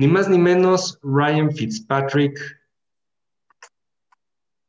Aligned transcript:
Ni 0.00 0.08
más 0.08 0.30
ni 0.30 0.38
menos, 0.38 0.98
Ryan 1.02 1.52
Fitzpatrick 1.52 2.40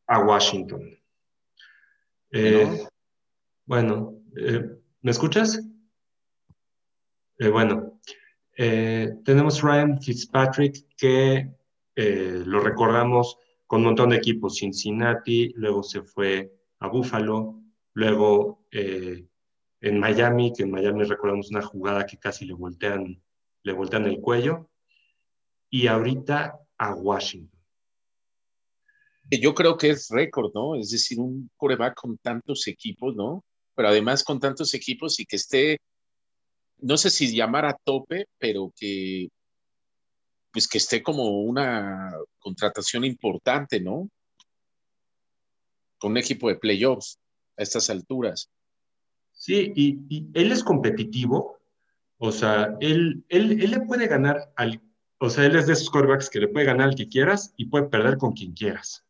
a 0.07 0.19
Washington. 0.19 0.93
Eh, 2.31 2.85
bueno, 3.65 4.19
eh, 4.35 4.77
¿me 5.01 5.11
escuchas? 5.11 5.65
Eh, 7.39 7.47
bueno, 7.47 7.97
tenemos 8.57 9.61
Ryan 9.61 10.01
Fitzpatrick 10.01 10.85
que 10.97 11.49
lo 11.95 12.59
recordamos 12.59 13.37
con 13.67 13.79
un 13.79 13.85
montón 13.85 14.09
de 14.09 14.17
equipos, 14.17 14.57
Cincinnati, 14.57 15.53
luego 15.55 15.81
se 15.81 16.01
fue 16.01 16.53
a 16.79 16.89
Buffalo, 16.89 17.57
luego 17.93 18.67
en 18.69 19.97
Miami, 19.97 20.51
que 20.51 20.63
en 20.63 20.71
Miami 20.71 21.05
recordamos 21.05 21.51
una 21.51 21.61
jugada 21.61 22.05
que 22.05 22.17
casi 22.17 22.43
le 22.43 22.53
voltean, 22.53 23.23
le 23.63 23.71
voltean 23.71 24.07
el 24.07 24.19
cuello, 24.19 24.67
y 25.71 25.87
ahorita 25.87 26.59
a 26.77 26.93
Washington. 26.93 27.59
Yo 29.31 29.55
creo 29.55 29.77
que 29.77 29.91
es 29.91 30.09
récord, 30.09 30.51
¿no? 30.53 30.75
Es 30.75 30.91
decir, 30.91 31.17
un 31.17 31.49
coreback 31.55 31.95
con 31.95 32.17
tantos 32.17 32.67
equipos, 32.67 33.15
¿no? 33.15 33.45
Pero 33.73 33.87
además 33.87 34.25
con 34.25 34.41
tantos 34.41 34.73
equipos 34.73 35.19
y 35.21 35.25
que 35.25 35.37
esté, 35.37 35.77
no 36.79 36.97
sé 36.97 37.09
si 37.09 37.33
llamar 37.33 37.65
a 37.65 37.77
tope, 37.85 38.25
pero 38.37 38.73
que, 38.75 39.29
pues 40.51 40.67
que 40.67 40.79
esté 40.79 41.01
como 41.01 41.41
una 41.43 42.11
contratación 42.39 43.05
importante, 43.05 43.79
¿no? 43.79 44.09
Con 45.97 46.11
un 46.11 46.17
equipo 46.17 46.49
de 46.49 46.57
playoffs 46.57 47.17
a 47.55 47.63
estas 47.63 47.89
alturas. 47.89 48.49
Sí, 49.31 49.71
y, 49.73 50.27
él 50.33 50.51
es 50.51 50.61
competitivo, 50.61 51.57
o 52.17 52.33
sea, 52.33 52.75
él, 52.81 53.23
él, 53.29 53.63
él, 53.63 53.71
le 53.71 53.79
puede 53.79 54.07
ganar 54.07 54.51
al, 54.57 54.81
o 55.23 55.29
sea, 55.29 55.45
él 55.45 55.55
es 55.55 55.67
de 55.67 55.73
esos 55.73 55.91
quarterbacks 55.91 56.31
que 56.31 56.39
le 56.39 56.47
puede 56.47 56.65
ganar 56.65 56.89
al 56.89 56.95
que 56.95 57.07
quieras 57.07 57.53
y 57.55 57.65
puede 57.65 57.87
perder 57.87 58.17
con 58.17 58.33
quien 58.33 58.53
quieras. 58.53 59.05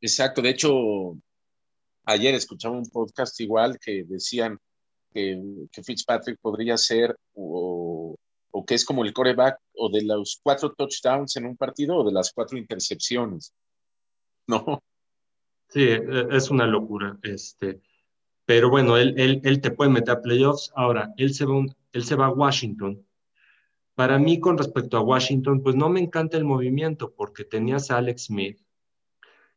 Exacto, 0.00 0.42
de 0.42 0.50
hecho, 0.50 1.16
ayer 2.04 2.34
escuchaba 2.34 2.76
un 2.76 2.90
podcast 2.90 3.38
igual 3.40 3.78
que 3.78 4.02
decían 4.02 4.58
que, 5.14 5.40
Fitzpatrick 5.84 6.40
podría 6.40 6.76
ser 6.76 7.16
o, 7.34 8.16
o, 8.50 8.66
que 8.66 8.74
es 8.74 8.84
como 8.84 9.04
el 9.04 9.12
coreback 9.12 9.60
o 9.76 9.88
de 9.90 10.02
los 10.02 10.40
cuatro 10.42 10.72
touchdowns 10.72 11.36
en 11.36 11.46
un 11.46 11.56
partido 11.56 11.98
o 11.98 12.04
de 12.04 12.12
las 12.12 12.32
cuatro 12.32 12.58
intercepciones. 12.58 13.54
¿No? 14.48 14.82
Sí, 15.68 15.82
e, 15.84 16.26
es 16.32 16.50
una 16.50 16.66
locura. 16.66 17.16
Este, 17.22 17.80
pero 18.44 18.70
bueno, 18.70 18.96
él, 18.96 19.14
él, 19.16 19.40
él 19.44 19.60
te 19.60 19.70
puede 19.70 19.90
meter 19.92 20.16
a 20.16 20.20
playoffs. 20.20 20.72
Ahora, 20.74 21.14
él 21.16 21.32
se, 21.32 21.44
va 21.44 21.64
él 21.92 22.04
se 22.04 22.16
va 22.16 22.26
a 22.26 22.32
Washington. 22.32 23.05
Para 23.96 24.18
mí, 24.18 24.38
con 24.38 24.58
respecto 24.58 24.98
a 24.98 25.00
Washington, 25.00 25.62
pues 25.62 25.74
no 25.74 25.88
me 25.88 26.00
encanta 26.00 26.36
el 26.36 26.44
movimiento 26.44 27.14
porque 27.14 27.44
tenías 27.44 27.90
a 27.90 27.96
Alex 27.96 28.26
Smith, 28.26 28.60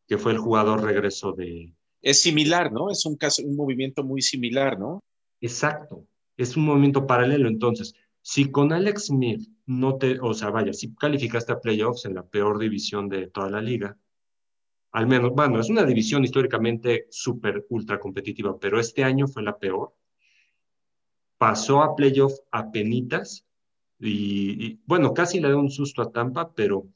que 0.08 0.18
fue 0.18 0.32
el 0.32 0.38
jugador 0.38 0.82
regreso 0.82 1.34
de... 1.34 1.76
Es 2.02 2.22
similar, 2.22 2.72
¿no? 2.72 2.90
Es 2.90 3.06
un, 3.06 3.18
caso, 3.18 3.44
un 3.44 3.58
movimiento 3.58 4.02
muy 4.02 4.22
similar, 4.22 4.80
¿no? 4.80 5.04
Exacto, 5.42 6.08
es 6.38 6.56
un 6.56 6.64
movimiento 6.64 7.06
paralelo. 7.06 7.50
Entonces, 7.50 7.94
si 8.22 8.50
con 8.50 8.72
Alex 8.72 9.08
Smith 9.08 9.46
no 9.66 9.98
te, 9.98 10.18
o 10.22 10.34
sea, 10.34 10.52
vaya, 10.52 10.72
si 10.72 10.96
calificaste 10.96 11.52
a 11.52 11.60
playoffs 11.60 12.06
en 12.06 12.16
la 12.16 12.26
peor 12.26 12.60
división 12.60 13.10
de 13.10 13.28
toda 13.28 13.50
la 13.50 13.62
liga, 13.62 13.98
al 14.94 15.06
menos, 15.06 15.32
bueno, 15.34 15.60
es 15.60 15.70
una 15.70 15.84
división 15.84 16.24
históricamente 16.24 17.08
súper 17.10 17.66
ultra 17.70 18.00
competitiva, 18.00 18.58
pero 18.58 18.80
este 18.80 19.04
año 19.04 19.28
fue 19.28 19.44
la 19.44 19.60
peor. 19.60 19.94
Pasó 21.38 21.84
a 21.84 21.94
playoff 21.94 22.40
a 22.52 22.72
penitas 22.72 23.46
y, 24.00 24.80
bueno, 24.86 25.14
casi 25.14 25.40
le 25.40 25.50
dio 25.50 25.60
un 25.60 25.70
susto 25.70 26.02
a 26.02 26.12
Tampa, 26.12 26.54
pero, 26.54 26.88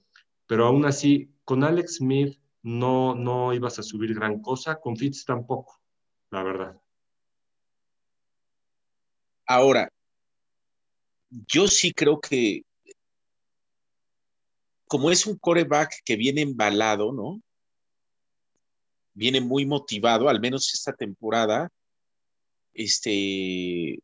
pero 0.47 0.65
aún 0.65 0.85
así, 0.85 1.33
con 1.43 1.63
Alex 1.63 1.97
Smith 1.97 2.39
no, 2.61 3.15
no 3.15 3.53
ibas 3.53 3.79
a 3.79 3.83
subir 3.83 4.13
gran 4.13 4.41
cosa, 4.41 4.79
con 4.79 4.95
Fitz 4.95 5.25
tampoco, 5.25 5.81
la 6.31 6.43
verdad. 6.43 6.81
Ahora, 9.45 9.89
yo 11.29 11.67
sí 11.67 11.91
creo 11.93 12.19
que 12.21 12.63
como 14.87 15.09
es 15.11 15.25
un 15.25 15.37
coreback 15.37 15.91
que 16.05 16.15
viene 16.15 16.41
embalado, 16.41 17.11
¿no? 17.11 17.41
viene 19.13 19.41
muy 19.41 19.65
motivado, 19.65 20.29
al 20.29 20.39
menos 20.39 20.73
esta 20.73 20.93
temporada, 20.93 21.69
este, 22.73 23.99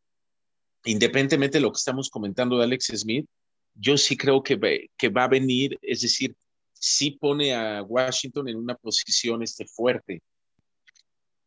independientemente 0.84 1.58
de 1.58 1.62
lo 1.62 1.72
que 1.72 1.78
estamos 1.78 2.10
comentando 2.10 2.58
de 2.58 2.64
Alex 2.64 2.92
Smith, 2.94 3.26
yo 3.74 3.96
sí 3.96 4.16
creo 4.16 4.42
que, 4.42 4.88
que 4.96 5.08
va 5.08 5.24
a 5.24 5.28
venir, 5.28 5.78
es 5.82 6.00
decir, 6.00 6.36
sí 6.72 7.12
pone 7.12 7.54
a 7.54 7.82
Washington 7.82 8.48
en 8.48 8.56
una 8.56 8.74
posición 8.74 9.42
este, 9.42 9.66
fuerte. 9.66 10.22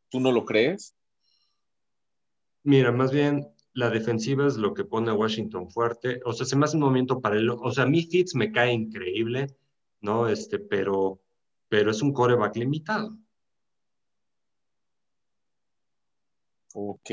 ¿Tú 0.10 0.20
no 0.20 0.32
lo 0.32 0.46
crees? 0.46 0.96
Mira, 2.64 2.92
más 2.92 3.12
bien 3.12 3.48
la 3.74 3.90
defensiva 3.90 4.48
es 4.48 4.56
lo 4.56 4.74
que 4.74 4.86
pone 4.86 5.10
a 5.10 5.16
Washington 5.16 5.70
fuerte. 5.70 6.22
O 6.26 6.34
sea, 6.34 6.46
se 6.46 6.56
me 6.56 6.66
hace 6.66 6.78
un 6.78 6.84
momento 6.84 7.20
paralelo. 7.20 7.58
O 7.62 7.72
sea, 7.72 7.86
mi 7.86 8.04
Fitz 8.04 8.36
me 8.36 8.52
cae 8.52 8.72
increíble, 8.72 9.48
¿no? 10.02 10.28
Este, 10.28 10.60
pero, 10.60 11.20
pero 11.68 11.92
es 11.92 12.02
un 12.02 12.14
coreback 12.14 12.56
limitado. 12.58 13.18
Ok. 16.76 17.10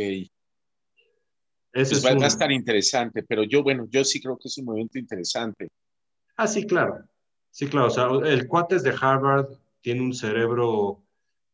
Pues 1.73 2.05
va, 2.05 2.11
a 2.11 2.27
estar 2.27 2.51
interesante, 2.51 3.23
pero 3.23 3.45
yo, 3.45 3.63
bueno, 3.63 3.87
yo 3.89 4.05
sí 4.05 4.21
creo 4.21 4.37
que 4.37 4.49
es 4.49 4.59
un 4.59 4.65
momento 4.65 4.99
interesante. 4.99 5.69
Ah, 6.37 6.49
sí, 6.49 6.67
claro. 6.67 7.05
Sí, 7.51 7.69
claro. 7.69 7.87
O 7.87 7.91
sea, 7.91 8.09
el 8.25 8.49
cuates 8.49 8.83
de 8.83 8.95
Harvard 9.01 9.49
tiene 9.81 10.03
un 10.03 10.15
cerebro 10.15 11.05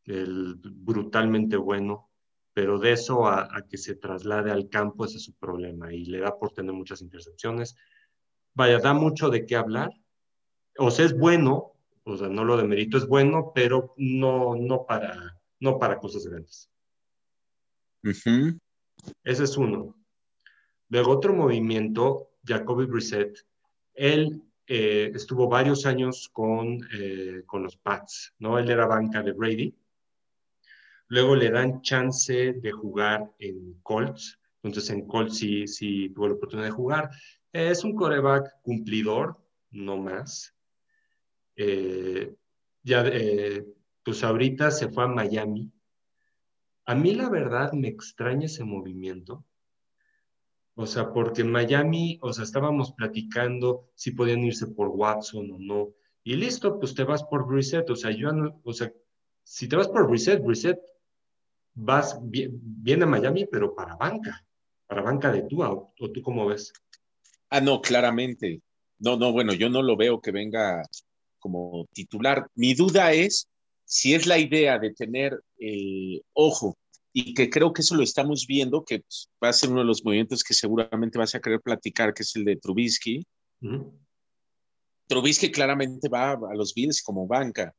brutalmente 0.05 1.57
bueno, 1.57 2.09
pero 2.53 2.79
de 2.79 2.93
eso 2.93 3.27
a, 3.27 3.49
que 3.69 3.77
se 3.77 3.95
traslade 3.95 4.51
al 4.51 4.69
campo, 4.69 5.05
ese 5.05 5.17
es 5.17 5.23
su 5.23 5.33
problema 5.33 5.93
y 5.93 6.05
le 6.05 6.19
da 6.19 6.37
por 6.37 6.51
tener 6.53 6.73
muchas 6.73 7.01
intercepciones. 7.01 7.75
Vaya, 8.53 8.79
da 8.79 8.93
mucho 8.93 9.29
de 9.29 9.45
qué 9.45 9.55
hablar. 9.55 9.91
O 10.77 10.89
sea, 10.89 11.05
es 11.05 11.17
bueno, 11.17 11.73
o 12.03 12.17
sea, 12.17 12.29
no 12.29 12.45
lo 12.45 12.57
de 12.57 12.63
mérito, 12.63 12.97
es 12.97 13.07
bueno, 13.07 13.51
pero 13.53 13.93
no, 13.97 14.55
no, 14.55 14.85
para, 14.85 15.37
no 15.59 15.77
para 15.77 15.99
cosas 15.99 16.25
grandes. 16.25 16.69
Ese 19.23 19.43
es 19.43 19.57
uno. 19.57 19.96
Luego 20.89 21.11
otro 21.11 21.33
movimiento, 21.33 22.31
Jacoby 22.43 22.85
Brissett, 22.85 23.45
él 23.93 24.43
eh, 24.65 25.11
estuvo 25.13 25.47
varios 25.47 25.85
años 25.85 26.29
con, 26.31 26.79
eh, 26.93 27.43
con 27.45 27.63
los 27.63 27.77
Pats, 27.77 28.33
¿no? 28.39 28.57
Él 28.57 28.69
era 28.69 28.85
banca 28.85 29.21
de 29.21 29.33
Brady. 29.33 29.75
Luego 31.07 31.35
le 31.35 31.49
dan 31.49 31.81
chance 31.81 32.53
de 32.53 32.71
jugar 32.71 33.31
en 33.39 33.79
Colts. 33.81 34.39
Entonces 34.63 34.89
en 34.91 35.07
Colts 35.07 35.37
sí, 35.37 35.67
sí 35.67 36.09
tuvo 36.09 36.27
la 36.27 36.35
oportunidad 36.35 36.67
de 36.67 36.73
jugar. 36.73 37.09
es 37.51 37.83
un 37.83 37.95
coreback 37.95 38.61
cumplidor, 38.61 39.37
no 39.71 39.97
más. 39.97 40.53
Eh, 41.55 42.35
ya, 42.83 43.03
pues 44.03 44.23
ahorita 44.23 44.71
se 44.71 44.89
fue 44.89 45.03
a 45.05 45.07
Miami 45.07 45.71
a 46.87 46.95
mí 46.95 47.13
la 47.13 47.29
verdad 47.29 47.73
me 47.73 47.89
extraña 47.89 48.45
ese 48.45 48.63
movimiento. 48.63 49.43
O 50.79 50.85
sea, 50.85 51.11
porque 51.11 51.41
en 51.41 51.51
Miami, 51.51 52.19
o 52.21 52.31
sea, 52.31 52.43
estábamos 52.43 52.91
platicando 52.91 53.89
si 53.95 54.11
podían 54.11 54.43
irse 54.43 54.67
por 54.67 54.89
Watson 54.89 55.49
o 55.51 55.57
no. 55.57 55.93
Y 56.23 56.35
listo, 56.35 56.79
pues 56.79 56.93
te 56.93 57.03
vas 57.03 57.23
por 57.23 57.47
Brissett. 57.47 57.89
O 57.89 57.95
sea, 57.95 58.11
yo 58.11 58.29
o 58.63 58.73
sea, 58.73 58.93
si 59.41 59.67
te 59.67 59.75
vas 59.75 59.87
por 59.87 60.07
Brissett, 60.07 60.43
Brissett 60.43 60.79
vas 61.73 62.19
bien, 62.21 63.01
a 63.01 63.07
Miami, 63.07 63.47
pero 63.47 63.73
para 63.73 63.95
banca, 63.95 64.45
para 64.85 65.01
banca 65.01 65.31
de 65.31 65.41
tú, 65.43 65.63
o, 65.63 65.93
o 65.99 66.11
tú 66.11 66.21
cómo 66.21 66.45
ves. 66.45 66.71
Ah, 67.49 67.59
no, 67.59 67.81
claramente. 67.81 68.61
No, 68.99 69.17
no, 69.17 69.31
bueno, 69.31 69.53
yo 69.53 69.71
no 69.71 69.81
lo 69.81 69.97
veo 69.97 70.21
que 70.21 70.31
venga 70.31 70.83
como 71.39 71.87
titular. 71.91 72.47
Mi 72.53 72.75
duda 72.75 73.13
es 73.13 73.47
si 73.83 74.13
es 74.13 74.27
la 74.27 74.37
idea 74.37 74.77
de 74.77 74.93
tener 74.93 75.41
eh, 75.59 76.21
ojo, 76.33 76.77
y 77.19 77.33
que 77.33 77.49
creo 77.49 77.73
que 77.73 77.81
eso 77.81 77.95
lo 77.95 78.03
estamos 78.03 78.45
viendo, 78.45 78.85
que 78.85 78.99
pues, 78.99 79.27
va 79.43 79.49
a 79.49 79.53
ser 79.53 79.71
uno 79.71 79.79
de 79.79 79.87
los 79.87 80.05
movimientos 80.05 80.43
que 80.43 80.53
seguramente 80.53 81.17
vas 81.17 81.33
a 81.33 81.39
querer 81.39 81.59
platicar, 81.59 82.13
que 82.13 82.21
es 82.21 82.35
el 82.35 82.45
de 82.45 82.57
Trubisky. 82.57 83.25
Trubisky 85.07 85.49
claramente 85.49 86.09
va 86.09 86.33
a 86.33 86.53
los 86.53 86.75
Bills 86.75 87.01
como 87.01 87.25
banca. 87.25 87.73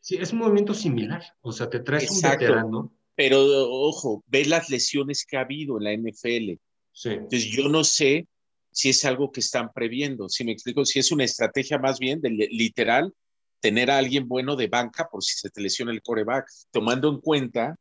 Sí, 0.00 0.18
es 0.20 0.32
un 0.32 0.38
movimiento 0.38 0.72
similar, 0.72 1.20
o 1.40 1.50
sea, 1.50 1.68
te 1.68 1.80
traes 1.80 2.08
un 2.08 2.20
veterano. 2.20 2.94
Pero 3.16 3.40
ojo, 3.68 4.22
ve 4.28 4.44
las 4.44 4.70
lesiones 4.70 5.26
que 5.26 5.36
ha 5.36 5.40
habido 5.40 5.76
en 5.78 5.84
la 5.84 5.92
NFL. 5.92 6.60
Sí. 6.92 7.08
Entonces 7.08 7.44
yo 7.46 7.68
no 7.68 7.82
sé 7.82 8.28
si 8.70 8.90
es 8.90 9.04
algo 9.04 9.32
que 9.32 9.40
están 9.40 9.72
previendo, 9.72 10.28
si 10.28 10.44
me 10.44 10.52
explico, 10.52 10.84
si 10.84 11.00
es 11.00 11.10
una 11.10 11.24
estrategia 11.24 11.80
más 11.80 11.98
bien 11.98 12.20
de 12.20 12.30
literal 12.30 13.12
tener 13.58 13.90
a 13.90 13.98
alguien 13.98 14.28
bueno 14.28 14.54
de 14.54 14.68
banca 14.68 15.08
por 15.10 15.24
si 15.24 15.36
se 15.36 15.50
te 15.50 15.60
lesiona 15.60 15.90
el 15.90 16.02
coreback, 16.02 16.46
tomando 16.70 17.08
en 17.08 17.20
cuenta, 17.20 17.76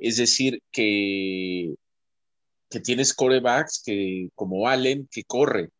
es 0.00 0.16
decir, 0.16 0.62
que, 0.72 1.74
que 2.70 2.80
tienes 2.80 3.14
corebacks 3.14 3.82
que, 3.84 4.28
como 4.34 4.68
Allen, 4.68 5.08
que 5.10 5.24
corre. 5.24 5.70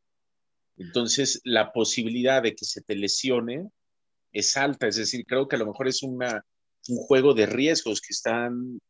Entonces, 0.76 1.40
la 1.44 1.72
posibilidad 1.72 2.42
de 2.42 2.54
que 2.54 2.64
se 2.64 2.82
te 2.82 2.96
lesione 2.96 3.68
es 4.32 4.56
alta. 4.56 4.86
Es 4.86 4.96
decir, 4.96 5.24
creo 5.26 5.48
que 5.48 5.56
a 5.56 5.58
lo 5.58 5.66
mejor 5.66 5.88
es 5.88 6.02
una, 6.02 6.44
un 6.88 6.96
juego 6.98 7.34
de 7.34 7.46
riesgos 7.46 8.00
que 8.00 8.12
están 8.12 8.80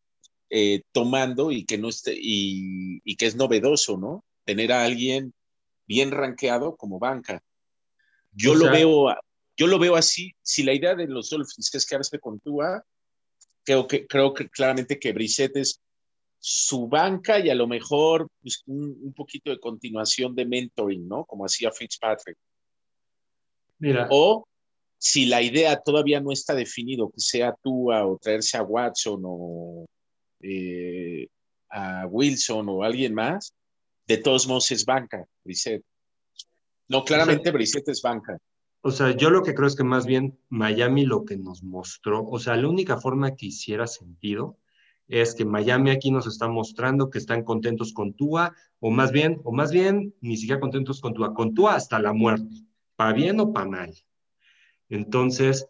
eh, 0.50 0.82
tomando 0.93 1.53
y 1.53 1.65
que, 1.65 1.79
no 1.79 1.88
esté, 1.88 2.15
y, 2.17 3.00
y, 3.05 3.17
que 3.17 3.27
es 3.27 3.37
novedoso, 3.37 3.97
¿no? 3.97 4.25
Tener 4.44 4.73
a 4.73 4.85
alguien 4.85 5.32
bien 5.87 6.11
rankeado 6.11 6.77
como 6.77 6.99
banca. 6.99 7.43
Yo, 8.32 8.53
o 8.53 8.56
sea, 8.56 8.67
lo, 8.67 8.73
veo, 8.73 9.17
yo 9.56 9.67
lo 9.67 9.79
veo 9.79 9.97
así. 9.97 10.32
Si 10.43 10.62
la 10.62 10.73
idea 10.73 10.94
de 10.94 11.06
los 11.06 11.31
Dolphins 11.31 11.75
es 11.75 11.87
quedarse 11.87 12.19
con 12.19 12.41
Tua, 12.41 12.85
creo 13.64 13.86
que, 13.86 14.06
creo 14.06 14.34
que 14.34 14.48
claramente 14.48 14.98
que 14.98 15.12
Brissett 15.12 15.56
es 15.56 15.80
su 16.38 16.88
banca 16.88 17.38
y 17.38 17.50
a 17.50 17.54
lo 17.54 17.66
mejor 17.66 18.28
pues, 18.40 18.62
un, 18.66 18.98
un, 19.02 19.12
poquito 19.12 19.50
de 19.50 19.60
continuación 19.60 20.34
de 20.34 20.46
mentoring, 20.46 21.06
¿no? 21.06 21.24
Como 21.24 21.44
hacía 21.44 21.70
Fitzpatrick. 21.70 22.36
Mira. 23.78 24.08
O 24.10 24.46
si 24.98 25.26
la 25.26 25.42
idea 25.42 25.80
todavía 25.80 26.20
no 26.20 26.32
está 26.32 26.54
definido, 26.54 27.10
que 27.10 27.20
sea 27.20 27.54
Tua 27.62 28.06
o 28.06 28.18
traerse 28.18 28.56
a 28.56 28.62
Watson 28.62 29.22
o 29.24 29.86
eh, 30.40 31.26
a 31.70 32.06
Wilson 32.06 32.68
o 32.68 32.82
alguien 32.82 33.14
más, 33.14 33.54
de 34.06 34.18
todos 34.18 34.46
modos 34.46 34.70
es 34.72 34.84
banca, 34.84 35.24
Brissett. 35.44 35.82
No, 36.88 37.04
claramente 37.04 37.42
o 37.42 37.44
sea, 37.44 37.52
Brissett 37.52 37.88
es 37.88 38.02
banca. 38.02 38.38
O 38.82 38.91
sea, 38.91 39.15
yo 39.15 39.31
lo 39.31 39.43
que 39.43 39.55
creo 39.55 39.69
es 39.69 39.77
que 39.77 39.85
más 39.85 40.06
bien 40.06 40.38
Miami 40.49 41.05
lo 41.05 41.25
que 41.25 41.37
nos 41.37 41.62
mostró, 41.62 42.27
o 42.27 42.38
sea, 42.38 42.56
la 42.56 42.69
única 42.69 42.99
forma 42.99 43.37
que 43.37 43.47
hiciera 43.47 43.87
sentido 43.87 44.59
es 45.06 45.35
que 45.35 45.44
Miami 45.44 45.91
aquí 45.91 46.11
nos 46.11 46.27
está 46.27 46.49
mostrando 46.49 47.11
que 47.11 47.19
están 47.19 47.43
contentos 47.43 47.93
con 47.93 48.15
Tua, 48.15 48.55
o 48.79 48.91
más 48.91 49.11
bien, 49.11 49.41
o 49.44 49.53
más 49.53 49.73
bien, 49.73 50.15
ni 50.21 50.37
siquiera 50.37 50.61
contentos 50.61 51.00
con 51.00 51.12
Tua, 51.15 51.35
con 51.35 51.53
Tua 51.53 51.75
hasta 51.75 51.99
la 51.99 52.12
muerte, 52.12 52.65
para 52.97 53.12
bien 53.12 53.41
o 53.41 53.53
para 53.53 53.69
mal. 53.69 53.94
Entonces, 54.88 55.67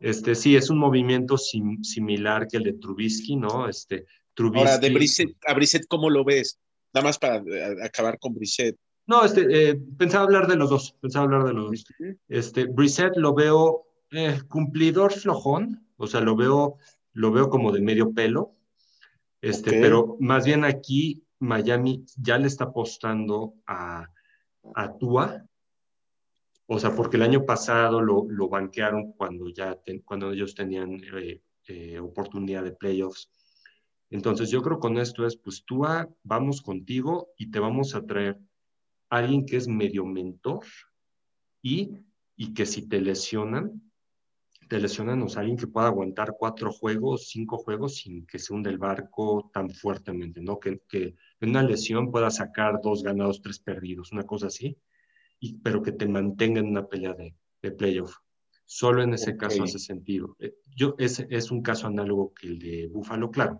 este, 0.00 0.34
sí, 0.34 0.54
es 0.54 0.68
un 0.68 0.78
movimiento 0.78 1.38
sim, 1.38 1.82
similar 1.82 2.46
que 2.46 2.58
el 2.58 2.64
de 2.64 2.74
Trubisky, 2.74 3.36
¿no? 3.36 3.68
Este, 3.68 4.04
Trubisky, 4.34 4.68
Ahora, 4.68 4.78
de 4.78 4.90
Brissett, 4.90 5.36
a 5.46 5.54
Brissett, 5.54 5.86
¿cómo 5.88 6.10
lo 6.10 6.24
ves? 6.24 6.60
Nada 6.92 7.06
más 7.06 7.18
para 7.18 7.36
eh, 7.36 7.76
acabar 7.82 8.18
con 8.18 8.34
Brissett. 8.34 8.76
No, 9.06 9.24
este, 9.24 9.70
eh, 9.70 9.80
pensaba 9.98 10.24
hablar 10.24 10.46
de 10.46 10.56
los 10.56 10.70
dos, 10.70 10.96
pensaba 11.00 11.24
hablar 11.24 11.44
de 11.44 11.52
los 11.52 11.70
dos. 11.70 11.84
Este, 12.28 12.64
Brissett 12.64 13.16
lo 13.16 13.34
veo 13.34 13.86
eh, 14.10 14.40
cumplidor 14.48 15.12
flojón, 15.12 15.86
o 15.96 16.06
sea, 16.06 16.20
lo 16.20 16.36
veo, 16.36 16.78
lo 17.12 17.30
veo 17.30 17.50
como 17.50 17.70
de 17.72 17.82
medio 17.82 18.12
pelo, 18.12 18.54
este, 19.40 19.70
okay. 19.70 19.82
pero 19.82 20.16
más 20.20 20.46
bien 20.46 20.64
aquí 20.64 21.22
Miami 21.38 22.04
ya 22.16 22.38
le 22.38 22.46
está 22.46 22.64
apostando 22.64 23.54
a, 23.66 24.08
a 24.74 24.96
Tua, 24.96 25.44
o 26.66 26.78
sea, 26.78 26.94
porque 26.94 27.18
el 27.18 27.22
año 27.22 27.44
pasado 27.44 28.00
lo, 28.00 28.24
lo 28.28 28.48
banquearon 28.48 29.12
cuando 29.12 29.50
ya 29.50 29.74
ten, 29.76 30.00
cuando 30.00 30.32
ellos 30.32 30.54
tenían 30.54 31.00
eh, 31.14 31.42
eh, 31.66 31.98
oportunidad 31.98 32.62
de 32.64 32.72
playoffs. 32.72 33.30
Entonces 34.10 34.50
yo 34.50 34.62
creo 34.62 34.78
con 34.78 34.96
esto 34.96 35.26
es, 35.26 35.36
pues 35.36 35.64
tú 35.64 35.84
a, 35.84 36.08
vamos 36.22 36.62
contigo 36.62 37.28
y 37.36 37.50
te 37.50 37.58
vamos 37.58 37.94
a 37.94 38.06
traer 38.06 38.38
alguien 39.08 39.46
que 39.46 39.56
es 39.56 39.68
medio 39.68 40.04
mentor 40.04 40.64
y, 41.62 41.90
y 42.36 42.54
que 42.54 42.66
si 42.66 42.88
te 42.88 43.00
lesionan, 43.00 43.82
te 44.68 44.80
lesionan, 44.80 45.22
o 45.22 45.28
sea, 45.28 45.40
alguien 45.40 45.58
que 45.58 45.66
pueda 45.66 45.88
aguantar 45.88 46.34
cuatro 46.38 46.72
juegos, 46.72 47.28
cinco 47.28 47.58
juegos 47.58 47.96
sin 47.96 48.26
que 48.26 48.38
se 48.38 48.52
hunda 48.52 48.70
el 48.70 48.78
barco 48.78 49.50
tan 49.52 49.70
fuertemente, 49.70 50.40
¿no? 50.40 50.58
Que, 50.58 50.80
que 50.88 51.14
en 51.40 51.50
una 51.50 51.62
lesión 51.62 52.10
pueda 52.10 52.30
sacar 52.30 52.80
dos 52.82 53.02
ganados, 53.02 53.42
tres 53.42 53.58
perdidos, 53.58 54.12
una 54.12 54.24
cosa 54.24 54.46
así 54.46 54.76
y, 55.38 55.58
pero 55.58 55.82
que 55.82 55.92
te 55.92 56.08
mantenga 56.08 56.60
en 56.60 56.68
una 56.68 56.86
pelea 56.86 57.14
de, 57.14 57.34
de 57.62 57.70
playoff. 57.72 58.16
Solo 58.64 59.02
en 59.02 59.12
ese 59.12 59.32
okay. 59.32 59.38
caso 59.38 59.62
hace 59.64 59.78
sentido. 59.78 60.36
Eh, 60.40 60.54
yo, 60.74 60.94
ese 60.98 61.26
es 61.30 61.50
un 61.50 61.60
caso 61.60 61.86
análogo 61.86 62.32
que 62.32 62.46
el 62.46 62.58
de 62.58 62.88
Buffalo, 62.88 63.30
claro. 63.30 63.58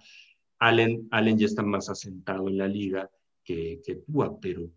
Allen, 0.59 1.09
Allen 1.11 1.39
ya 1.39 1.47
está 1.47 1.63
más 1.63 1.91
asentado 1.91 2.49
en 2.49 2.57
la 2.57 2.69
liga 2.69 3.11
que, 3.43 3.83
que 3.85 3.97
Tua, 3.97 4.41
pero 4.41 4.71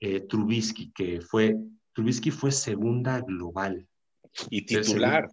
eh, 0.00 0.20
Trubisky, 0.20 0.92
que 0.92 1.20
fue, 1.20 1.56
Trubisky 1.92 2.30
fue 2.30 2.52
segunda 2.52 3.20
global. 3.20 3.86
Y 4.50 4.66
titular. 4.66 5.28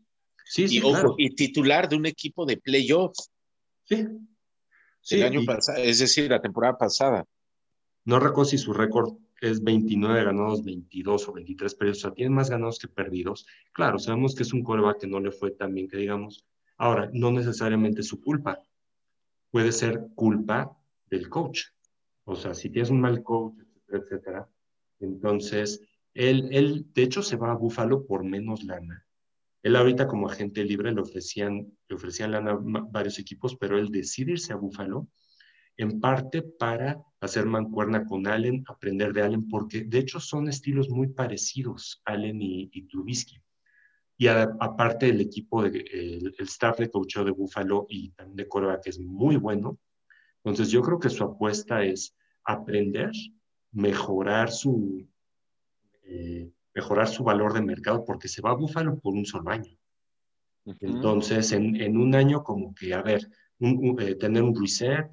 Sí, 0.45 0.67
sí, 0.67 0.77
y, 0.77 0.81
claro. 0.81 1.15
y 1.17 1.33
titular 1.35 1.87
de 1.89 1.95
un 1.95 2.05
equipo 2.05 2.45
de 2.45 2.57
playoffs. 2.57 3.31
Sí. 3.85 4.07
sí. 5.01 5.15
El 5.15 5.23
año 5.23 5.41
y, 5.41 5.45
pasado, 5.45 5.77
es 5.79 5.99
decir, 5.99 6.29
la 6.29 6.41
temporada 6.41 6.77
pasada. 6.77 7.25
No 8.05 8.19
recuerdo 8.19 8.45
si 8.45 8.57
su 8.57 8.73
récord 8.73 9.15
es 9.41 9.63
29 9.63 10.23
ganados, 10.23 10.63
22 10.63 11.27
o 11.27 11.33
23 11.33 11.75
perdidos, 11.75 11.97
o 11.97 12.01
sea, 12.01 12.11
tiene 12.13 12.29
más 12.29 12.49
ganados 12.49 12.79
que 12.79 12.87
perdidos. 12.87 13.45
Claro, 13.73 13.97
sabemos 13.97 14.35
que 14.35 14.43
es 14.43 14.53
un 14.53 14.63
coreback 14.63 15.01
que 15.01 15.07
no 15.07 15.19
le 15.19 15.31
fue 15.31 15.51
tan 15.51 15.73
bien 15.73 15.87
que 15.87 15.97
digamos. 15.97 16.45
Ahora, 16.77 17.09
no 17.13 17.31
necesariamente 17.31 18.01
es 18.01 18.07
su 18.07 18.21
culpa. 18.21 18.59
Puede 19.49 19.71
ser 19.71 20.07
culpa 20.15 20.77
del 21.09 21.29
coach. 21.29 21.65
O 22.23 22.35
sea, 22.35 22.53
si 22.53 22.69
tienes 22.69 22.89
un 22.89 23.01
mal 23.01 23.23
coach, 23.23 23.55
etcétera. 23.97 24.49
Entonces, 24.99 25.81
él, 26.13 26.49
él, 26.51 26.87
de 26.93 27.03
hecho, 27.03 27.23
se 27.23 27.35
va 27.35 27.51
a 27.51 27.55
Búfalo 27.55 28.05
por 28.05 28.23
menos 28.23 28.63
lana. 28.63 29.05
Él 29.63 29.75
ahorita 29.75 30.07
como 30.07 30.27
agente 30.27 30.63
libre 30.63 30.91
le 30.91 31.01
ofrecían, 31.01 31.71
le 31.87 31.95
ofrecían 31.95 32.31
lana 32.31 32.57
varios 32.59 33.19
equipos, 33.19 33.55
pero 33.55 33.77
él 33.77 33.89
decide 33.89 34.33
irse 34.33 34.53
a 34.53 34.57
Búfalo 34.57 35.07
en 35.77 35.99
parte 35.99 36.41
para 36.41 37.01
hacer 37.19 37.45
mancuerna 37.45 38.05
con 38.05 38.27
Allen, 38.27 38.63
aprender 38.67 39.13
de 39.13 39.21
Allen, 39.21 39.47
porque 39.47 39.83
de 39.83 39.99
hecho 39.99 40.19
son 40.19 40.47
estilos 40.47 40.89
muy 40.89 41.07
parecidos, 41.07 42.01
Allen 42.05 42.41
y, 42.41 42.69
y 42.71 42.83
Trubisky. 42.87 43.41
Y 44.17 44.27
aparte 44.27 45.09
el 45.09 45.21
equipo, 45.21 45.63
de, 45.63 45.79
el, 45.79 46.35
el, 46.37 46.45
staff 46.45 46.77
de 46.77 46.91
coacheo 46.91 47.23
de 47.23 47.31
Buffalo 47.31 47.87
y 47.89 48.11
también 48.11 48.35
de 48.35 48.47
Córdoba, 48.47 48.79
que 48.83 48.91
es 48.91 48.99
muy 48.99 49.35
bueno. 49.35 49.79
Entonces 50.43 50.69
yo 50.69 50.81
creo 50.81 50.99
que 50.99 51.09
su 51.09 51.23
apuesta 51.23 51.83
es 51.83 52.15
aprender, 52.43 53.11
mejorar 53.71 54.51
su, 54.51 55.07
eh, 56.03 56.49
mejorar 56.73 57.07
su 57.07 57.23
valor 57.23 57.53
de 57.53 57.61
mercado, 57.61 58.03
porque 58.05 58.27
se 58.27 58.41
va 58.41 58.51
a 58.51 58.55
Buffalo 58.55 58.99
por 58.99 59.13
un 59.13 59.25
solo 59.25 59.49
año. 59.49 59.75
Uh 60.65 60.73
-huh. 60.73 60.77
Entonces, 60.81 61.51
en, 61.51 61.75
en, 61.75 61.97
un 61.97 62.13
año 62.15 62.43
como 62.43 62.73
que, 62.73 62.93
a 62.93 63.01
ver, 63.01 63.27
un, 63.59 63.89
un, 63.89 64.01
eh, 64.01 64.15
tener 64.15 64.43
un 64.43 64.55
reset, 64.59 65.09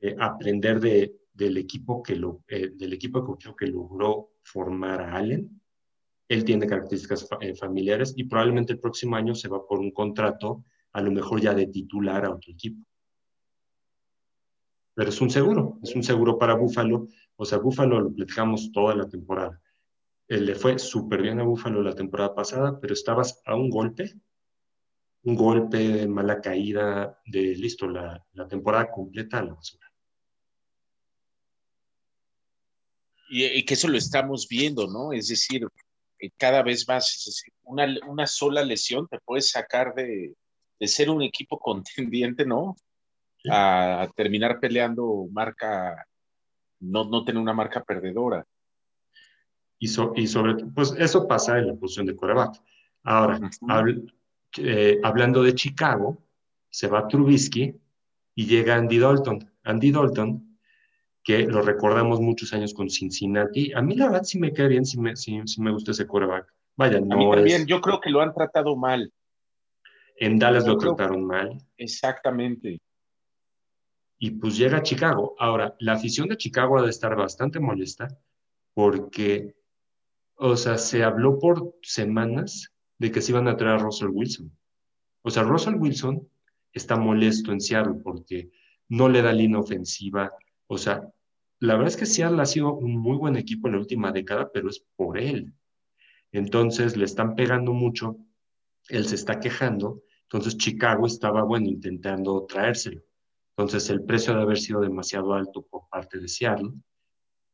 eh, 0.00 0.14
aprender 0.18 0.80
de, 0.80 1.14
del 1.36 1.56
equipo 1.58 2.02
que 2.02 2.16
lo, 2.16 2.42
eh, 2.48 2.70
del 2.74 2.92
equipo 2.94 3.20
de 3.20 3.26
coaching 3.26 3.52
que 3.58 3.66
logró 3.66 4.30
formar 4.42 5.02
a 5.02 5.16
Allen. 5.16 5.60
Él 6.28 6.44
tiene 6.44 6.66
características 6.66 7.28
fa 7.28 7.38
eh, 7.40 7.54
familiares 7.54 8.14
y 8.16 8.24
probablemente 8.24 8.72
el 8.72 8.80
próximo 8.80 9.16
año 9.16 9.34
se 9.34 9.48
va 9.48 9.66
por 9.66 9.78
un 9.78 9.90
contrato, 9.92 10.64
a 10.92 11.00
lo 11.02 11.12
mejor 11.12 11.40
ya 11.40 11.54
de 11.54 11.66
titular 11.66 12.24
a 12.24 12.30
otro 12.30 12.52
equipo. 12.52 12.84
Pero 14.96 15.10
es 15.10 15.20
un 15.20 15.30
seguro, 15.30 15.78
es 15.84 15.94
un 15.94 16.02
seguro 16.02 16.38
para 16.38 16.54
Búfalo. 16.54 17.06
O 17.36 17.44
sea, 17.44 17.58
Búfalo 17.58 18.00
lo 18.00 18.12
platicamos 18.12 18.72
toda 18.72 18.96
la 18.96 19.08
temporada. 19.08 19.62
Él 20.26 20.46
le 20.46 20.56
fue 20.56 20.80
súper 20.80 21.22
bien 21.22 21.38
a 21.38 21.44
Búfalo 21.44 21.82
la 21.82 21.94
temporada 21.94 22.34
pasada, 22.34 22.80
pero 22.80 22.94
estabas 22.94 23.40
a 23.46 23.54
un 23.54 23.70
golpe 23.70 24.20
un 25.26 25.34
golpe, 25.34 26.06
mala 26.06 26.40
caída, 26.40 27.20
de 27.26 27.56
listo, 27.56 27.88
la, 27.88 28.24
la 28.32 28.46
temporada 28.46 28.90
completa 28.92 29.38
a 29.38 29.44
la 29.44 29.54
basura. 29.54 29.92
Y, 33.28 33.64
que 33.64 33.74
eso 33.74 33.88
lo 33.88 33.98
estamos 33.98 34.46
viendo, 34.48 34.86
¿no? 34.86 35.12
Es 35.12 35.26
decir, 35.26 35.66
cada 36.36 36.62
vez 36.62 36.86
más, 36.86 37.42
una, 37.64 37.92
una, 38.06 38.24
sola 38.28 38.62
lesión 38.64 39.08
te 39.08 39.18
puede 39.18 39.42
sacar 39.42 39.94
de, 39.94 40.36
de 40.78 40.86
ser 40.86 41.10
un 41.10 41.22
equipo 41.22 41.58
contendiente, 41.58 42.46
¿no? 42.46 42.76
A, 43.50 44.08
terminar 44.16 44.60
peleando 44.60 45.26
marca, 45.30 46.06
no, 46.80 47.04
no 47.04 47.24
tener 47.24 47.40
una 47.40 47.54
marca 47.54 47.82
perdedora. 47.82 48.46
Y, 49.78 49.88
so, 49.88 50.12
y 50.16 50.26
sobre 50.26 50.54
pues 50.74 50.94
eso 50.98 51.28
pasa 51.28 51.58
en 51.58 51.66
la 51.66 51.74
posición 51.74 52.06
de 52.06 52.16
coreback. 52.16 52.60
Ahora, 53.02 53.38
-huh 53.38 54.12
eh, 54.58 54.98
hablando 55.02 55.42
de 55.42 55.54
Chicago, 55.54 56.22
se 56.70 56.88
va 56.88 57.08
Trubisky 57.08 57.74
y 58.34 58.46
llega 58.46 58.76
Andy 58.76 58.98
Dalton. 58.98 59.50
Andy 59.64 59.90
Dalton, 59.90 60.58
que 61.22 61.46
lo 61.46 61.62
recordamos 61.62 62.20
muchos 62.20 62.52
años 62.52 62.72
con 62.74 62.88
Cincinnati. 62.88 63.72
A 63.72 63.82
mí 63.82 63.94
la 63.94 64.06
verdad 64.06 64.24
sí 64.24 64.38
me 64.38 64.52
cae 64.52 64.68
bien, 64.68 64.84
sí 64.84 64.98
me, 64.98 65.16
sí, 65.16 65.40
sí 65.46 65.60
me 65.60 65.70
gusta 65.70 65.90
ese 65.90 66.06
quarterback. 66.06 66.52
Vaya, 66.76 67.00
no 67.00 67.14
a 67.14 67.16
mí 67.16 67.30
también, 67.30 67.62
es... 67.62 67.66
yo 67.66 67.80
creo 67.80 68.00
que 68.00 68.10
lo 68.10 68.20
han 68.20 68.34
tratado 68.34 68.76
mal. 68.76 69.12
En 70.18 70.38
Dallas 70.38 70.64
yo 70.64 70.72
lo 70.72 70.78
trataron 70.78 71.24
mal. 71.24 71.58
Exactamente. 71.76 72.78
Y 74.18 74.32
pues 74.32 74.56
llega 74.56 74.78
a 74.78 74.82
Chicago. 74.82 75.34
Ahora, 75.38 75.74
la 75.78 75.92
afición 75.92 76.28
de 76.28 76.36
Chicago 76.36 76.78
ha 76.78 76.82
de 76.82 76.90
estar 76.90 77.14
bastante 77.16 77.60
molesta 77.60 78.08
porque, 78.74 79.56
o 80.36 80.56
sea, 80.56 80.78
se 80.78 81.04
habló 81.04 81.38
por 81.38 81.74
semanas 81.82 82.72
de 82.98 83.10
que 83.10 83.20
se 83.20 83.32
iban 83.32 83.48
a 83.48 83.56
traer 83.56 83.76
a 83.76 83.78
Russell 83.78 84.08
Wilson. 84.08 84.50
O 85.22 85.30
sea, 85.30 85.42
Russell 85.42 85.76
Wilson 85.76 86.26
está 86.72 86.96
molesto 86.96 87.52
en 87.52 87.60
Seattle 87.60 88.00
porque 88.02 88.50
no 88.88 89.08
le 89.08 89.22
da 89.22 89.32
línea 89.32 89.58
ofensiva. 89.58 90.32
O 90.66 90.78
sea, 90.78 91.02
la 91.58 91.74
verdad 91.74 91.88
es 91.88 91.96
que 91.96 92.06
Seattle 92.06 92.40
ha 92.40 92.46
sido 92.46 92.74
un 92.74 92.98
muy 92.98 93.16
buen 93.16 93.36
equipo 93.36 93.68
en 93.68 93.74
la 93.74 93.80
última 93.80 94.12
década, 94.12 94.50
pero 94.52 94.68
es 94.68 94.84
por 94.94 95.18
él. 95.18 95.52
Entonces 96.32 96.96
le 96.96 97.04
están 97.04 97.34
pegando 97.34 97.72
mucho, 97.72 98.18
él 98.88 99.06
se 99.06 99.14
está 99.14 99.40
quejando, 99.40 100.02
entonces 100.22 100.56
Chicago 100.58 101.06
estaba, 101.06 101.42
bueno, 101.42 101.68
intentando 101.68 102.44
traérselo. 102.46 103.02
Entonces 103.56 103.88
el 103.88 104.04
precio 104.04 104.34
de 104.34 104.42
haber 104.42 104.58
sido 104.58 104.80
demasiado 104.80 105.32
alto 105.32 105.62
por 105.62 105.88
parte 105.88 106.18
de 106.18 106.28
Seattle. 106.28 106.72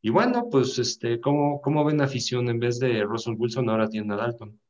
Y 0.00 0.11
bueno, 0.11 0.49
pues, 0.50 0.76
este, 0.80 1.21
¿cómo, 1.21 1.61
cómo 1.61 1.85
ven 1.85 2.00
afición? 2.00 2.49
En 2.49 2.59
vez 2.59 2.80
de 2.80 3.04
Russell 3.04 3.37
Wilson, 3.38 3.71
ahora 3.71 3.88
tiene 3.88 4.12
a 4.12 4.16
Dalton. 4.16 4.61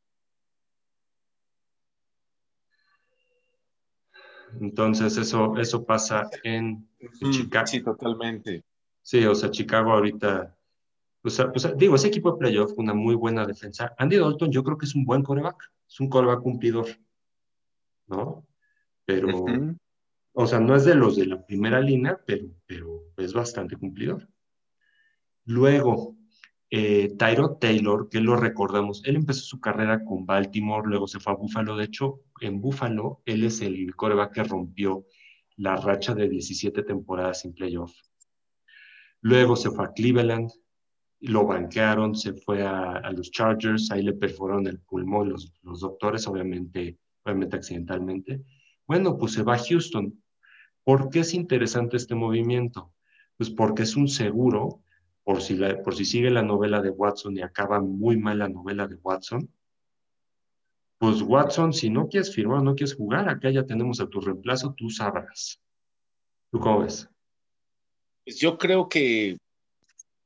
Entonces, 4.61 5.17
eso, 5.17 5.57
eso 5.57 5.87
pasa 5.87 6.29
en, 6.45 6.87
Chicago. 7.31 7.67
Sí, 7.67 7.83
totalmente. 7.83 8.63
Sí, 9.01 9.25
o 9.25 9.35
sea, 9.35 9.51
Chicago 9.51 9.93
ahorita, 9.93 10.55
o 11.23 11.31
sea, 11.31 11.51
digo, 11.77 11.95
ese 11.95 12.09
equipo 12.09 12.33
de 12.33 12.39
playoff, 12.39 12.73
una 12.77 12.93
muy 12.93 13.15
buena 13.15 13.47
defensa. 13.47 13.95
Andy 13.97 14.19
Dalton, 14.19 14.53
yo 14.53 14.63
creo 14.63 14.77
que 14.77 14.85
es 14.85 14.95
un 14.95 15.07
buen 15.07 15.23
coreback, 15.23 15.73
es 15.89 15.99
un 15.99 16.11
coreback 16.11 16.43
cumplidor, 16.43 16.89
¿no? 18.07 18.47
Pero, 19.07 19.47
o 20.35 20.47
sea, 20.47 20.61
no 20.61 20.75
es 20.75 20.85
de 20.85 20.95
los 20.95 21.17
de 21.17 21.27
la 21.27 21.45
primera 21.45 21.81
línea, 21.81 22.21
pero, 22.27 22.47
pero 22.67 23.05
es 23.17 23.33
bastante 23.33 23.77
cumplidor. 23.77 24.29
Luego, 25.45 26.17
eh, 26.71 27.15
Tyro 27.19 27.57
Taylor, 27.57 28.09
que 28.09 28.21
lo 28.21 28.37
recordamos, 28.37 29.03
él 29.05 29.17
empezó 29.17 29.43
su 29.43 29.61
carrera 29.61 30.05
con 30.05 30.25
Baltimore, 30.25 30.89
luego 30.89 31.07
se 31.07 31.21
fue 31.21 31.33
a 31.35 31.37
Buffalo. 31.37 31.77
De 31.77 31.85
hecho, 31.85 32.23
en 32.41 32.61
Buffalo, 32.61 33.21
él 33.27 33.45
es 33.45 33.61
el 33.61 33.95
coreback 33.95 34.33
que 34.33 34.45
rompió 34.45 35.05
la 35.57 35.77
racha 35.77 36.15
de 36.15 36.29
17 36.29 36.83
temporadas 36.83 37.41
sin 37.41 37.53
playoff. 37.53 37.93
Luego 39.21 39.55
se 39.55 39.71
fue 39.71 39.85
a 39.85 39.93
Cleveland, 39.93 40.51
lo 41.21 41.47
banquearon, 41.47 42.15
se 42.15 42.33
fue 42.33 42.63
a, 42.63 43.11
los 43.13 43.31
Chargers, 43.31 43.91
ahí 43.91 44.03
le 44.03 44.15
perforaron 44.15 44.67
el 44.67 44.81
pulmón 44.81 45.29
los, 45.29 45.53
los 45.63 45.81
doctores, 45.81 46.27
obviamente, 46.27 46.99
obviamente 47.25 47.57
accidentalmente. 47.57 48.43
Bueno, 48.87 49.17
pues 49.17 49.33
se 49.33 49.43
va 49.43 49.55
a 49.55 49.59
Houston. 49.59 50.22
¿Por 50.85 51.11
qué 51.11 51.21
es 51.21 51.35
interesante 51.35 51.97
este 51.97 52.15
movimiento? 52.15 52.93
Pues 53.37 53.51
porque 53.51 53.83
es 53.83 53.97
un 53.97 54.09
seguro, 54.09 54.83
por 55.25 55.41
si, 55.41 55.59
por 55.85 55.95
si 55.95 56.05
sigue 56.05 56.31
la 56.31 56.43
novela 56.43 56.81
de 56.81 56.91
Watson 56.91 57.37
y 57.37 57.43
acaba 57.43 57.81
muy 57.81 58.17
mal 58.17 58.39
la 58.39 58.49
novela 58.49 58.87
de 58.87 58.97
Watson. 58.97 59.53
Pues 60.99 61.23
Watson, 61.23 61.73
si 61.73 61.91
no 61.91 62.09
quieres 62.09 62.35
firmar, 62.35 62.63
no 62.63 62.75
quieres 62.75 62.95
jugar, 62.95 63.29
acá 63.29 63.51
ya 63.51 63.65
tenemos 63.65 64.01
a 64.01 64.09
tu 64.09 64.21
reemplazo, 64.21 64.75
tú 64.75 64.89
sabrás. 64.91 65.61
¿Tú 66.51 66.61
cómo 66.61 66.81
ves? 66.81 67.09
Pues 68.25 68.39
yo 68.39 68.57
creo 68.57 68.89
que, 68.89 69.39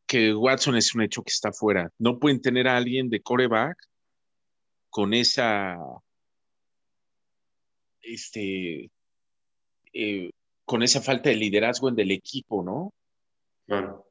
que 0.06 0.34
Watson 0.34 0.76
es 0.76 0.94
un 0.94 1.02
hecho 1.02 1.22
que 1.22 1.32
está 1.32 1.52
fuera. 1.52 1.90
No 1.98 2.18
pueden 2.18 2.42
tener 2.42 2.68
a 2.68 2.76
alguien 2.76 3.08
de 3.08 3.22
coreback 3.22 3.78
con 4.90 5.14
esa 5.14 5.78
este 8.00 8.90
eh, 9.92 10.30
con 10.66 10.82
esa 10.82 11.00
falta 11.00 11.30
de 11.30 11.37
liderazgo 11.37 11.88
en 11.88 11.99
el 11.99 12.11
equipo, 12.11 12.62
¿no? 12.62 12.92
Claro. 13.66 14.06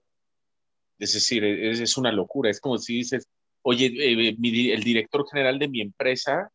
Es 0.98 1.14
decir, 1.14 1.44
es, 1.44 1.98
una 1.98 2.12
locura. 2.12 2.50
Es 2.50 2.62
como 2.62 2.78
si 2.78 2.96
dices, 2.96 3.28
oye, 3.62 3.88
eh, 3.88 4.30
el 4.30 4.84
director 4.84 5.26
general 5.30 5.60
de 5.60 5.68
mi 5.68 5.82
empresa 5.82 6.50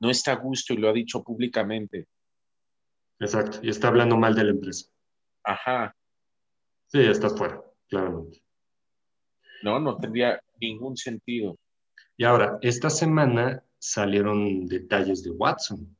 no 0.00 0.10
está 0.10 0.32
a 0.32 0.36
gusto 0.36 0.72
y 0.72 0.78
lo 0.78 0.88
ha 0.88 0.92
dicho 0.92 1.22
públicamente. 1.22 2.06
Exacto, 3.20 3.60
y 3.62 3.68
está 3.68 3.88
hablando 3.88 4.16
mal 4.16 4.34
de 4.34 4.44
la 4.44 4.50
empresa. 4.50 4.86
Ajá. 5.44 5.94
Sí, 6.86 7.00
estás 7.00 7.36
fuera, 7.36 7.62
claramente. 7.88 8.42
No, 9.62 9.78
no 9.78 9.96
tendría 9.96 10.40
ningún 10.60 10.96
sentido. 10.96 11.58
Y 12.16 12.24
ahora, 12.24 12.58
esta 12.62 12.88
semana 12.88 13.62
salieron 13.78 14.66
detalles 14.66 15.22
de 15.22 15.30
Watson. 15.30 15.96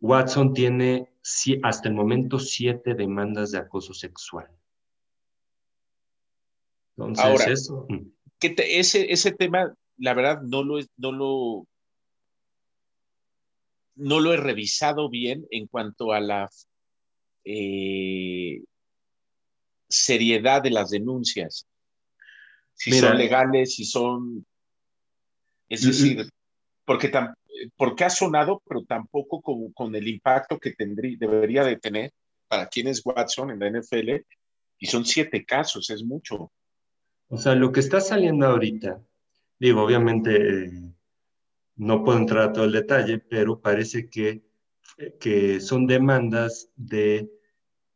Watson 0.00 0.54
tiene 0.54 1.17
hasta 1.62 1.88
el 1.88 1.94
momento 1.94 2.38
siete 2.38 2.94
demandas 2.94 3.50
de 3.50 3.58
acoso 3.58 3.92
sexual. 3.94 4.48
Entonces, 6.96 7.24
Ahora, 7.24 7.44
eso. 7.46 7.86
Mm. 7.88 8.10
Ese, 8.40 9.12
ese 9.12 9.32
tema, 9.32 9.74
la 9.96 10.14
verdad, 10.14 10.42
no 10.42 10.62
lo, 10.62 10.78
no 10.96 11.12
lo, 11.12 11.66
no 13.96 14.20
lo 14.20 14.32
he 14.32 14.36
revisado 14.36 15.08
bien 15.08 15.46
en 15.50 15.66
cuanto 15.66 16.12
a 16.12 16.20
la 16.20 16.48
eh, 17.44 18.62
seriedad 19.88 20.62
de 20.62 20.70
las 20.70 20.90
denuncias. 20.90 21.66
Si 22.74 22.92
son 22.92 23.18
legales, 23.18 23.74
si 23.74 23.84
son... 23.84 24.46
Es 25.68 25.82
decir, 25.82 26.28
porque 26.84 27.08
tampoco 27.08 27.36
porque 27.76 28.04
ha 28.04 28.10
sonado, 28.10 28.62
pero 28.66 28.84
tampoco 28.84 29.40
con, 29.40 29.72
con 29.72 29.94
el 29.94 30.06
impacto 30.08 30.58
que 30.58 30.72
tendría, 30.72 31.16
debería 31.18 31.64
de 31.64 31.76
tener 31.76 32.12
para 32.48 32.66
quien 32.66 32.88
es 32.88 33.04
Watson 33.04 33.50
en 33.50 33.58
la 33.58 33.70
NFL. 33.70 34.24
Y 34.78 34.86
son 34.86 35.04
siete 35.04 35.44
casos, 35.44 35.90
es 35.90 36.04
mucho. 36.04 36.52
O 37.28 37.36
sea, 37.36 37.54
lo 37.54 37.72
que 37.72 37.80
está 37.80 38.00
saliendo 38.00 38.46
ahorita, 38.46 39.02
digo, 39.58 39.82
obviamente 39.82 40.64
eh, 40.64 40.94
no 41.76 42.02
puedo 42.04 42.18
entrar 42.18 42.48
a 42.48 42.52
todo 42.52 42.64
el 42.64 42.72
detalle, 42.72 43.18
pero 43.18 43.60
parece 43.60 44.08
que, 44.08 44.42
que 45.20 45.60
son 45.60 45.86
demandas 45.86 46.70
de, 46.76 47.30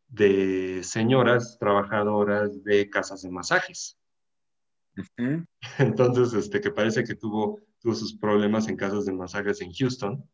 de 0.09 0.83
señoras 0.83 1.57
trabajadoras 1.59 2.63
de 2.65 2.91
casas 2.91 3.23
de 3.23 3.31
masajes. 3.31 3.99
Entonces, 5.79 6.35
este, 6.35 6.61
que 6.61 6.71
parece 6.71 7.05
que 7.05 7.15
tuvo 7.15 7.61
tuvo 7.83 7.95
sus 7.95 8.17
problemas 8.17 8.69
en 8.69 8.77
casas 8.77 9.05
de 9.05 9.13
masajes 9.13 9.61
en 9.61 9.73
Houston, 9.73 10.25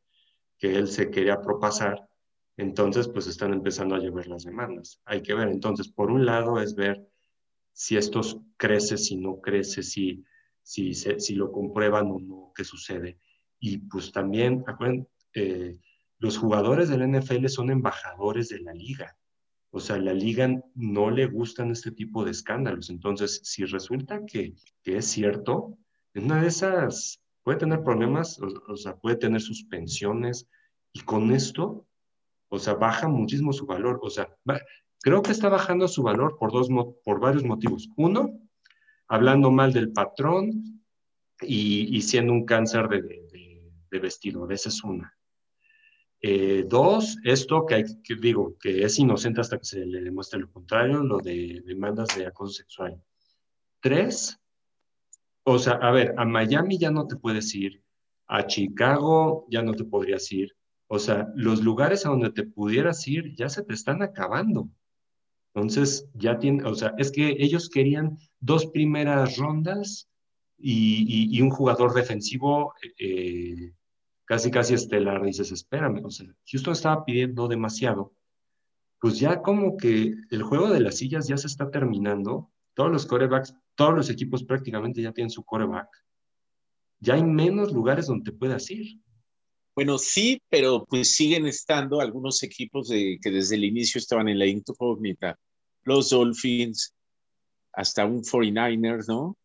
que 0.59 0.77
él 0.77 0.89
se 0.89 1.11
quería 1.11 1.41
propasar, 1.41 2.09
entonces 2.57 3.09
pues 3.09 3.27
están 3.27 3.53
empezando 3.53 3.95
a 3.95 4.01
llevar 4.01 4.27
las 4.27 4.45
demandas. 4.45 5.01
Hay 5.05 5.23
que 5.23 5.35
ver, 5.35 5.49
entonces, 5.49 5.89
por 5.89 6.11
un 6.11 6.27
lado 6.27 6.61
es 6.61 6.75
ver 6.75 7.09
si 7.73 7.97
esto 7.97 8.21
crece, 8.57 8.99
si 8.99 9.17
no 9.17 9.41
crece, 9.41 9.83
si, 9.83 10.25
si, 10.63 10.93
si 10.95 11.35
lo 11.35 11.53
comprueban 11.53 12.11
o 12.11 12.19
no, 12.19 12.53
qué 12.55 12.65
sucede. 12.65 13.19
Y 13.61 13.79
pues 13.79 14.13
también, 14.13 14.65
acuérdense, 14.67 15.09
eh, 15.35 15.79
los 16.19 16.37
jugadores 16.37 16.89
del 16.89 17.03
NFL 17.03 17.47
son 17.47 17.71
embajadores 17.71 18.49
de 18.49 18.61
la 18.61 18.75
liga. 18.75 19.17
O 19.71 19.79
sea, 19.79 19.99
la 19.99 20.13
liga 20.13 20.49
no 20.75 21.11
le 21.11 21.27
gustan 21.27 21.71
este 21.71 21.93
tipo 21.93 22.25
de 22.25 22.33
escándalos. 22.33 22.91
Entonces, 22.91 23.41
si 23.45 23.65
resulta 23.65 24.25
que, 24.27 24.55
que 24.83 24.97
es 24.97 25.07
cierto, 25.07 25.79
en 26.15 26.25
una 26.25 26.43
de 26.43 26.49
esas 26.49 27.21
puede 27.49 27.61
tener 27.61 27.83
problemas, 27.83 28.39
o, 28.43 28.77
sea, 28.77 28.95
puede 28.97 29.17
tener 29.17 29.41
suspensiones, 29.41 30.47
y 30.93 31.01
con 31.01 31.33
esto, 31.33 31.87
o 32.51 32.59
sea, 32.59 32.75
baja 32.75 33.09
muchísimo 33.09 33.55
su 33.55 33.65
valor. 33.65 34.01
O 34.03 34.11
sea, 34.11 34.29
creo 35.01 35.23
que 35.23 35.33
está 35.33 35.49
bajando 35.49 35.89
su 35.89 36.03
valor 36.03 36.37
por, 36.39 36.53
dos, 36.53 36.69
por 37.03 37.21
varios 37.21 37.45
motivos. 37.45 37.89
Uno, 37.97 38.39
hablando 39.07 39.51
mal 39.51 39.73
del 39.73 39.93
patrón 39.93 40.83
y, 41.41 41.99
siendo 42.03 42.35
un 42.35 42.45
cáncer 42.45 42.87
de, 42.87 43.01
de, 43.91 43.99
vestido, 43.99 44.47
esa 44.51 44.69
es 44.69 44.85
una. 44.85 45.17
Eh, 46.21 46.67
dos, 46.69 47.17
esto 47.25 47.65
que, 47.65 47.83
digo, 48.21 48.59
que 48.61 48.83
es 48.83 48.99
inocente 48.99 49.41
hasta 49.41 49.57
que 49.57 49.65
se 49.65 49.87
le 49.87 50.03
demuestre 50.03 50.39
lo 50.39 50.53
contrario, 50.53 51.03
lo 51.03 51.17
de 51.17 51.63
demandas 51.65 52.09
de 52.15 52.27
acoso 52.27 52.53
sexual. 52.53 53.03
Tres, 53.81 54.39
o 55.49 55.59
sea, 55.59 55.75
a 55.75 55.91
ver, 55.91 56.15
a 56.19 56.25
Miami 56.27 56.79
ya 56.79 56.91
no 56.91 57.07
te 57.07 57.17
puedes 57.17 57.55
ir, 57.55 57.83
a 58.27 58.47
Chicago 58.47 59.47
ya 59.51 59.63
no 59.63 59.73
te 59.73 59.85
podrías 59.85 60.31
ir. 60.31 60.55
O 60.89 60.99
sea, 60.99 61.29
los 61.35 61.63
lugares 61.63 62.05
a 62.05 62.11
donde 62.11 62.31
te 62.31 62.45
pudieras 62.45 63.07
ir 63.09 63.35
ya 63.35 63.49
se 63.49 63.63
te 63.63 63.73
están 63.73 64.03
acabando. 64.03 64.69
Entonces, 65.55 66.07
ya 66.15 66.39
tienen, 66.39 66.67
o 66.67 66.75
sea, 66.75 66.93
es 66.99 67.11
que 67.11 67.37
ellos 67.39 67.71
querían 67.71 68.19
dos 68.41 68.67
primeras 68.67 69.39
rondas 69.39 70.11
y, 70.59 71.41
un 71.41 71.51
jugador 71.51 71.95
defensivo 71.95 72.75
eh, 72.99 73.73
casi, 74.27 74.51
casi 74.51 74.75
estelar. 74.75 75.23
Dices, 75.23 75.51
espérame, 75.51 76.05
o 76.05 76.11
sea, 76.11 76.27
Houston 76.51 76.73
estaba 76.75 77.05
pidiendo 77.07 77.49
demasiado. 77.49 78.13
Pues 79.01 79.19
ya 79.19 79.41
como 79.41 79.79
que 79.79 80.15
el 80.31 80.43
juego 80.43 80.69
de 80.71 80.81
las 80.81 80.97
sillas 80.99 81.27
ya 81.27 81.39
se 81.39 81.47
está 81.47 81.71
terminando. 81.71 82.51
Todos 82.75 82.91
los 82.91 83.07
corebacks 83.07 83.55
todos 83.79 83.95
los 83.95 84.11
equipos 84.11 84.43
prácticamente 84.43 85.01
ya 85.01 85.13
tienen 85.13 85.31
su 85.31 85.45
coreback. 85.45 85.89
Ya 86.99 87.15
hay 87.15 87.23
menos 87.23 87.73
lugares 87.73 88.09
donde 88.09 88.33
puedas 88.33 88.69
ir. 88.73 88.99
Bueno, 89.73 89.99
sí, 89.99 90.43
pero 90.49 90.85
pues 90.85 91.15
siguen 91.15 91.47
estando 91.47 92.01
algunos 92.01 92.43
equipos 92.43 92.89
de, 92.89 93.21
que 93.23 93.31
desde 93.31 93.55
el 93.55 93.63
inicio 93.63 94.01
estaban 94.01 94.29
en 94.29 94.41
la 94.41 94.47
incógnita. 94.47 95.39
Los 95.85 96.11
Dolphins, 96.11 96.93
hasta 97.73 98.05
un 98.05 98.25
49ers, 98.25 99.07
¿no? 99.07 99.39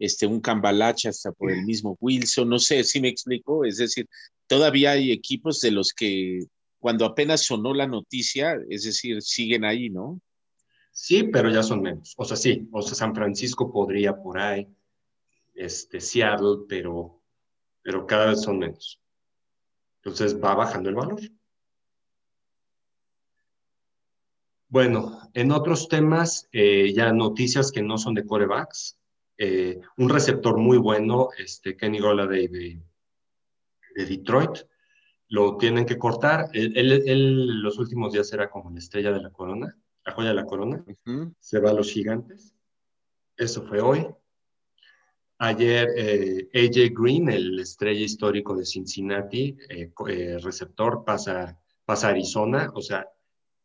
Este, 0.00 0.26
un 0.26 0.40
Cambalache 0.40 1.08
hasta 1.08 1.30
por 1.30 1.52
el 1.52 1.64
mismo 1.64 1.96
Wilson, 2.00 2.48
no 2.48 2.58
sé 2.58 2.82
si 2.82 3.00
me 3.00 3.06
explico, 3.06 3.64
es 3.64 3.76
decir, 3.76 4.08
todavía 4.48 4.90
hay 4.90 5.12
equipos 5.12 5.60
de 5.60 5.70
los 5.70 5.92
que 5.92 6.40
cuando 6.80 7.04
apenas 7.04 7.42
sonó 7.42 7.74
la 7.74 7.86
noticia, 7.86 8.58
es 8.68 8.82
decir, 8.82 9.22
siguen 9.22 9.64
ahí, 9.64 9.88
¿no? 9.88 10.20
Sí, 10.96 11.24
pero 11.24 11.50
ya 11.50 11.62
son 11.62 11.82
menos. 11.82 12.14
O 12.16 12.24
sea, 12.24 12.36
sí, 12.36 12.68
o 12.72 12.80
sea, 12.80 12.94
San 12.94 13.14
Francisco 13.14 13.70
podría 13.72 14.16
por 14.16 14.38
ahí. 14.38 14.68
este, 15.54 16.00
Seattle, 16.00 16.66
pero, 16.68 17.22
pero 17.82 18.06
cada 18.06 18.26
vez 18.28 18.42
son 18.42 18.58
menos. 18.60 19.00
Entonces 20.02 20.40
va 20.42 20.54
bajando 20.54 20.88
el 20.90 20.94
valor. 20.94 21.20
Bueno, 24.68 25.20
en 25.34 25.50
otros 25.52 25.88
temas, 25.88 26.48
eh, 26.52 26.92
ya 26.94 27.12
noticias 27.12 27.72
que 27.72 27.82
no 27.82 27.98
son 27.98 28.14
de 28.14 28.26
corebacks. 28.26 28.98
Eh, 29.38 29.80
un 29.96 30.08
receptor 30.08 30.58
muy 30.58 30.78
bueno, 30.78 31.30
este 31.38 31.76
Kenny 31.76 31.98
Golladay 31.98 32.46
de, 32.48 32.82
de 33.96 34.06
Detroit, 34.06 34.58
lo 35.28 35.56
tienen 35.56 35.86
que 35.86 35.98
cortar. 35.98 36.50
Él, 36.52 37.62
los 37.62 37.78
últimos 37.78 38.12
días 38.12 38.32
era 38.32 38.48
como 38.50 38.70
la 38.70 38.78
estrella 38.78 39.12
de 39.12 39.22
la 39.22 39.30
corona, 39.30 39.76
la 40.04 40.12
joya 40.12 40.28
de 40.28 40.34
la 40.34 40.44
corona. 40.44 40.84
Se 41.38 41.60
va 41.60 41.70
a 41.70 41.74
los 41.74 41.90
gigantes. 41.90 42.54
Eso 43.36 43.66
fue 43.66 43.80
hoy. 43.80 44.06
Ayer 45.38 45.88
eh, 45.96 46.48
AJ 46.54 46.92
Green, 46.94 47.28
el 47.28 47.58
estrella 47.58 48.00
histórico 48.00 48.56
de 48.56 48.64
Cincinnati, 48.64 49.56
receptor, 50.42 51.04
pasa, 51.04 51.58
pasa 51.84 52.08
a 52.08 52.10
Arizona. 52.10 52.70
O 52.74 52.80
sea, 52.80 53.08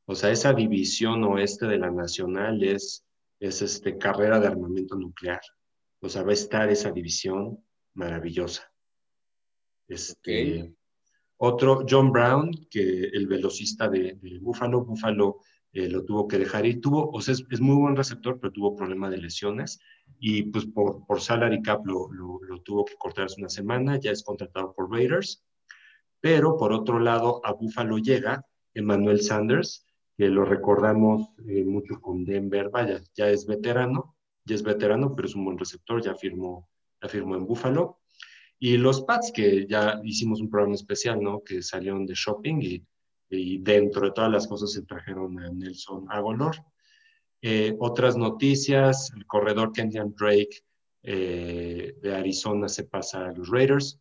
o 0.05 0.15
sea, 0.15 0.31
esa 0.31 0.53
división 0.53 1.23
oeste 1.23 1.67
de 1.67 1.77
la 1.77 1.91
nacional 1.91 2.63
es, 2.63 3.05
es 3.39 3.61
este, 3.61 3.99
carrera 3.99 4.39
de 4.39 4.47
armamento 4.47 4.95
nuclear. 4.95 5.41
O 6.01 6.09
sea, 6.09 6.23
va 6.23 6.31
a 6.31 6.33
estar 6.33 6.67
esa 6.69 6.91
división 6.91 7.63
maravillosa. 7.93 8.71
Este, 9.87 10.73
Otro, 11.37 11.85
John 11.87 12.11
Brown, 12.11 12.49
que 12.71 13.03
el 13.03 13.27
velocista 13.27 13.87
de, 13.87 14.17
Buffalo, 14.41 14.83
Buffalo 14.83 15.41
eh, 15.73 15.89
lo 15.89 16.03
tuvo 16.05 16.27
que 16.27 16.39
dejar 16.39 16.65
ir. 16.65 16.81
Tuvo, 16.81 17.19
sea, 17.21 17.33
es, 17.33 17.61
muy 17.61 17.75
buen 17.75 17.95
receptor, 17.95 18.39
pero 18.39 18.53
tuvo 18.53 18.75
problema 18.75 19.09
de 19.09 19.17
lesiones. 19.17 19.79
Y 20.19 20.43
pues 20.43 20.65
por, 20.65 21.05
por 21.05 21.21
salary 21.21 21.61
cap 21.61 21.85
lo, 21.85 22.11
lo, 22.11 22.39
lo 22.41 22.61
tuvo 22.61 22.85
que 22.85 22.95
cortar 22.97 23.25
hace 23.25 23.39
una 23.39 23.49
semana. 23.49 23.99
Ya 23.99 24.11
es 24.11 24.23
contratado 24.23 24.73
por 24.73 24.91
Raiders. 24.91 25.43
Pero 26.21 26.57
por 26.57 26.73
otro 26.73 26.99
lado, 26.99 27.41
a 27.45 27.53
Buffalo 27.53 27.97
llega 27.97 28.45
Emmanuel 28.73 29.21
Sanders, 29.21 29.85
que 30.17 30.27
lo 30.27 30.45
recordamos 30.45 31.29
eh, 31.47 31.63
mucho 31.63 32.01
con 32.01 32.25
Denver, 32.25 32.69
vaya, 32.69 33.01
ya 33.15 33.29
es 33.29 33.45
veterano, 33.45 34.15
ya 34.45 34.55
es 34.55 34.63
veterano, 34.63 35.13
pero 35.15 35.27
es 35.27 35.35
un 35.35 35.45
buen 35.45 35.57
receptor, 35.57 36.01
ya 36.01 36.15
firmó, 36.15 36.67
ya 37.01 37.07
firmó 37.07 37.35
en 37.35 37.45
Buffalo. 37.45 37.99
Y 38.59 38.77
los 38.77 39.03
Pats, 39.03 39.31
que 39.31 39.65
ya 39.65 40.01
hicimos 40.03 40.41
un 40.41 40.49
programa 40.49 40.75
especial, 40.75 41.21
¿no? 41.21 41.41
Que 41.41 41.61
salieron 41.61 42.05
de 42.05 42.13
shopping 42.15 42.61
y, 42.61 42.85
y 43.29 43.59
dentro 43.59 44.01
de 44.05 44.11
todas 44.11 44.31
las 44.31 44.47
cosas 44.47 44.71
se 44.71 44.83
trajeron 44.83 45.39
a 45.39 45.51
Nelson 45.51 46.05
Agolor. 46.09 46.55
Eh, 47.41 47.75
otras 47.79 48.17
noticias, 48.17 49.11
el 49.15 49.25
corredor 49.25 49.71
Kenyan 49.71 50.13
Drake 50.15 50.63
eh, 51.03 51.93
de 52.01 52.15
Arizona 52.15 52.67
se 52.67 52.85
pasa 52.85 53.27
a 53.27 53.31
los 53.31 53.49
Raiders. 53.49 53.99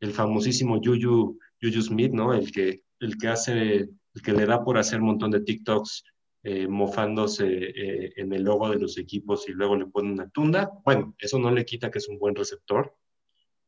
El 0.00 0.12
famosísimo 0.12 0.80
Juju, 0.82 1.38
Juju 1.62 1.82
Smith, 1.82 2.12
¿no? 2.12 2.34
El 2.34 2.52
que, 2.52 2.82
el 3.00 3.16
que 3.16 3.28
hace 3.28 3.88
el 4.14 4.22
que 4.22 4.32
le 4.32 4.46
da 4.46 4.64
por 4.64 4.78
hacer 4.78 5.00
un 5.00 5.06
montón 5.06 5.30
de 5.30 5.40
TikToks 5.40 6.04
eh, 6.44 6.68
mofándose 6.68 7.46
eh, 7.46 8.12
en 8.16 8.32
el 8.32 8.42
logo 8.42 8.70
de 8.70 8.78
los 8.78 8.96
equipos 8.98 9.48
y 9.48 9.52
luego 9.52 9.76
le 9.76 9.86
pone 9.86 10.12
una 10.12 10.28
tunda. 10.28 10.70
Bueno, 10.84 11.14
eso 11.18 11.38
no 11.38 11.50
le 11.50 11.64
quita 11.64 11.90
que 11.90 11.98
es 11.98 12.08
un 12.08 12.18
buen 12.18 12.34
receptor, 12.34 12.94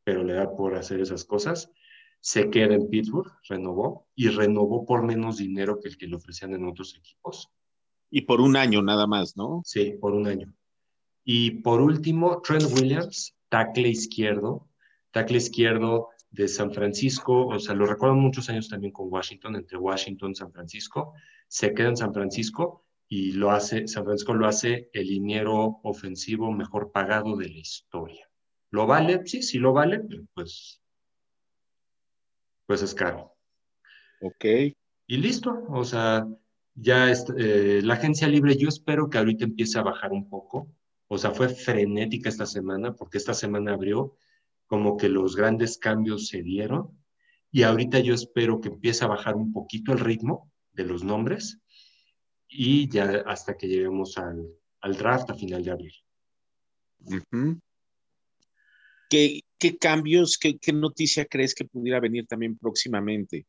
pero 0.05 0.23
le 0.23 0.35
da 0.35 0.55
por 0.55 0.75
hacer 0.75 1.01
esas 1.01 1.25
cosas. 1.25 1.71
Se 2.21 2.51
queda 2.51 2.75
en 2.75 2.89
Pittsburgh, 2.89 3.31
renovó 3.49 4.09
y 4.15 4.29
renovó 4.29 4.85
por 4.85 5.05
menos 5.05 5.37
dinero 5.39 5.79
que 5.81 5.89
el 5.89 5.97
que 5.97 6.07
le 6.07 6.17
ofrecían 6.17 6.55
en 6.55 6.67
otros 6.67 6.97
equipos. 6.97 7.51
Y 8.11 8.23
por 8.23 8.41
un 8.41 8.57
año 8.57 8.83
nada 8.83 9.07
más, 9.07 9.37
¿no? 9.37 9.63
Sí, 9.65 9.95
por 10.01 10.15
un 10.15 10.27
año. 10.27 10.53
Y 11.25 11.63
por 11.63 11.81
último, 11.81 12.41
Trent 12.43 12.65
Williams, 12.73 13.35
tackle 13.49 13.89
izquierdo. 13.89 14.69
Tackle 15.11 15.39
izquierdo 15.39 16.11
de 16.31 16.49
San 16.49 16.73
Francisco, 16.73 17.47
o 17.47 17.59
sea, 17.59 17.75
lo 17.75 17.87
recuerdo 17.87 18.15
muchos 18.15 18.49
años 18.51 18.69
también 18.69 18.93
con 18.93 19.11
Washington, 19.11 19.57
entre 19.57 19.79
Washington 19.79 20.33
y 20.33 20.35
San 20.35 20.53
Francisco, 20.53 21.15
se 21.49 21.73
queda 21.73 21.89
en 21.89 21.97
San 21.97 22.13
Francisco 22.13 22.85
y 23.09 23.33
lo 23.33 23.51
hace, 23.51 23.87
San 23.89 24.05
Francisco 24.05 24.35
lo 24.35 24.47
hace 24.47 24.91
el 24.93 25.07
liniero 25.07 25.81
ofensivo 25.83 26.53
mejor 26.53 26.93
pagado 26.93 27.37
de 27.37 27.49
la 27.49 27.59
historia. 27.59 28.29
¿Lo 28.71 28.87
vale? 28.87 29.23
Sí, 29.25 29.43
sí 29.43 29.59
lo 29.59 29.73
vale, 29.73 30.01
pero 30.01 30.25
pues, 30.35 30.83
pues 32.67 32.83
es 32.83 32.95
caro. 32.95 33.37
Ok. 34.21 34.45
Y 35.07 35.17
listo, 35.19 35.65
o 35.69 35.85
sea, 35.85 36.27
ya 36.75 37.11
eh, 37.39 37.81
la 37.83 37.95
agencia 37.95 38.29
libre, 38.29 38.57
yo 38.57 38.69
espero 38.69 39.09
que 39.09 39.19
ahorita 39.19 39.45
empiece 39.45 39.79
a 39.79 39.83
bajar 39.83 40.13
un 40.13 40.29
poco. 40.29 40.69
O 41.09 41.19
sea, 41.19 41.31
fue 41.31 41.49
frenética 41.49 42.29
esta 42.29 42.47
semana, 42.47 42.95
porque 42.95 43.19
esta 43.19 43.35
semana 43.35 43.73
abrió 43.73 44.17
como 44.67 44.97
que 44.97 45.09
los 45.09 45.37
grandes 45.37 45.79
cambios 45.79 46.29
se 46.29 46.43
dieron 46.43 46.91
y 47.51 47.63
ahorita 47.63 48.01
yo 48.01 48.15
espero 48.15 48.61
que 48.61 48.69
empiece 48.69 49.05
a 49.05 49.09
bajar 49.09 49.37
un 49.37 49.53
poquito 49.53 49.93
el 49.93 50.01
ritmo 50.01 50.53
de 50.73 50.85
los 50.85 51.05
nombres 51.05 51.61
y 52.49 52.89
ya 52.89 53.23
hasta 53.27 53.57
que 53.57 53.69
lleguemos 53.69 54.19
al, 54.19 54.47
draft 54.97 55.31
a 55.31 55.35
final 55.35 55.65
de 55.65 55.71
abril. 55.71 55.95
¿Qué, 59.09 59.43
cambios, 59.81 60.39
qué, 60.39 60.73
noticia 60.73 61.25
crees 61.27 61.55
que 61.55 61.65
pudiera 61.65 62.01
venir 62.01 62.27
también 62.27 62.57
próximamente? 62.57 63.47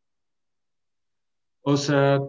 O 1.62 1.76
sea, 1.76 2.20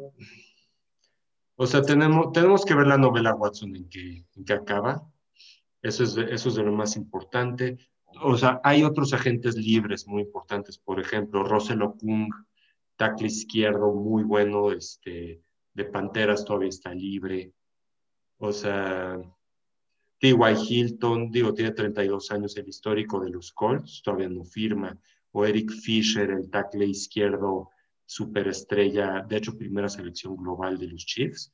o 1.57 1.67
sea 1.67 1.83
tenemos, 1.83 2.33
tenemos 2.33 2.65
que 2.65 2.75
ver 2.75 2.87
la 2.87 2.99
novela 2.99 3.35
Watson 3.35 3.77
en 3.77 3.89
que, 3.89 4.25
en 4.35 4.53
acaba. 4.53 5.09
Eso 5.83 6.03
es, 6.03 6.17
eso 6.17 6.49
es 6.49 6.55
de 6.57 6.63
lo 6.63 6.73
más 6.73 6.97
importante 6.97 7.79
o 8.23 8.37
sea, 8.37 8.61
hay 8.65 8.85
otros 8.85 9.13
agentes 9.13 9.57
libres 9.57 10.07
muy 10.07 10.23
importantes, 10.23 10.79
por 10.79 11.01
ejemplo, 11.01 11.45
Russell 11.45 11.83
Okung, 11.83 12.33
tackle 12.97 13.27
izquierdo 13.27 13.93
muy 13.93 14.23
bueno, 14.25 14.73
este, 14.73 15.43
de 15.75 15.85
Panteras 15.85 16.45
todavía 16.45 16.69
está 16.69 16.95
libre. 16.95 17.53
O 18.39 18.53
sea, 18.53 19.19
T.Y. 20.19 20.55
Hilton, 20.69 21.31
digo, 21.31 21.55
tiene 21.55 21.73
32 21.73 22.31
años, 22.33 22.57
el 22.57 22.69
histórico 22.69 23.21
de 23.21 23.31
los 23.31 23.53
Colts, 23.53 24.03
todavía 24.03 24.29
no 24.29 24.45
firma. 24.45 24.99
O 25.33 25.45
Eric 25.45 25.71
Fisher, 25.71 26.31
el 26.31 26.51
tackle 26.51 26.87
izquierdo, 26.87 27.71
superestrella, 28.05 29.25
de 29.29 29.37
hecho, 29.37 29.57
primera 29.57 29.89
selección 29.89 30.37
global 30.37 30.79
de 30.79 30.89
los 30.89 31.05
Chiefs. 31.05 31.53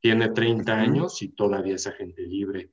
Tiene 0.00 0.30
30 0.30 0.72
años 0.72 1.20
y 1.22 1.28
todavía 1.28 1.74
es 1.74 1.86
agente 1.86 2.22
libre. 2.22 2.70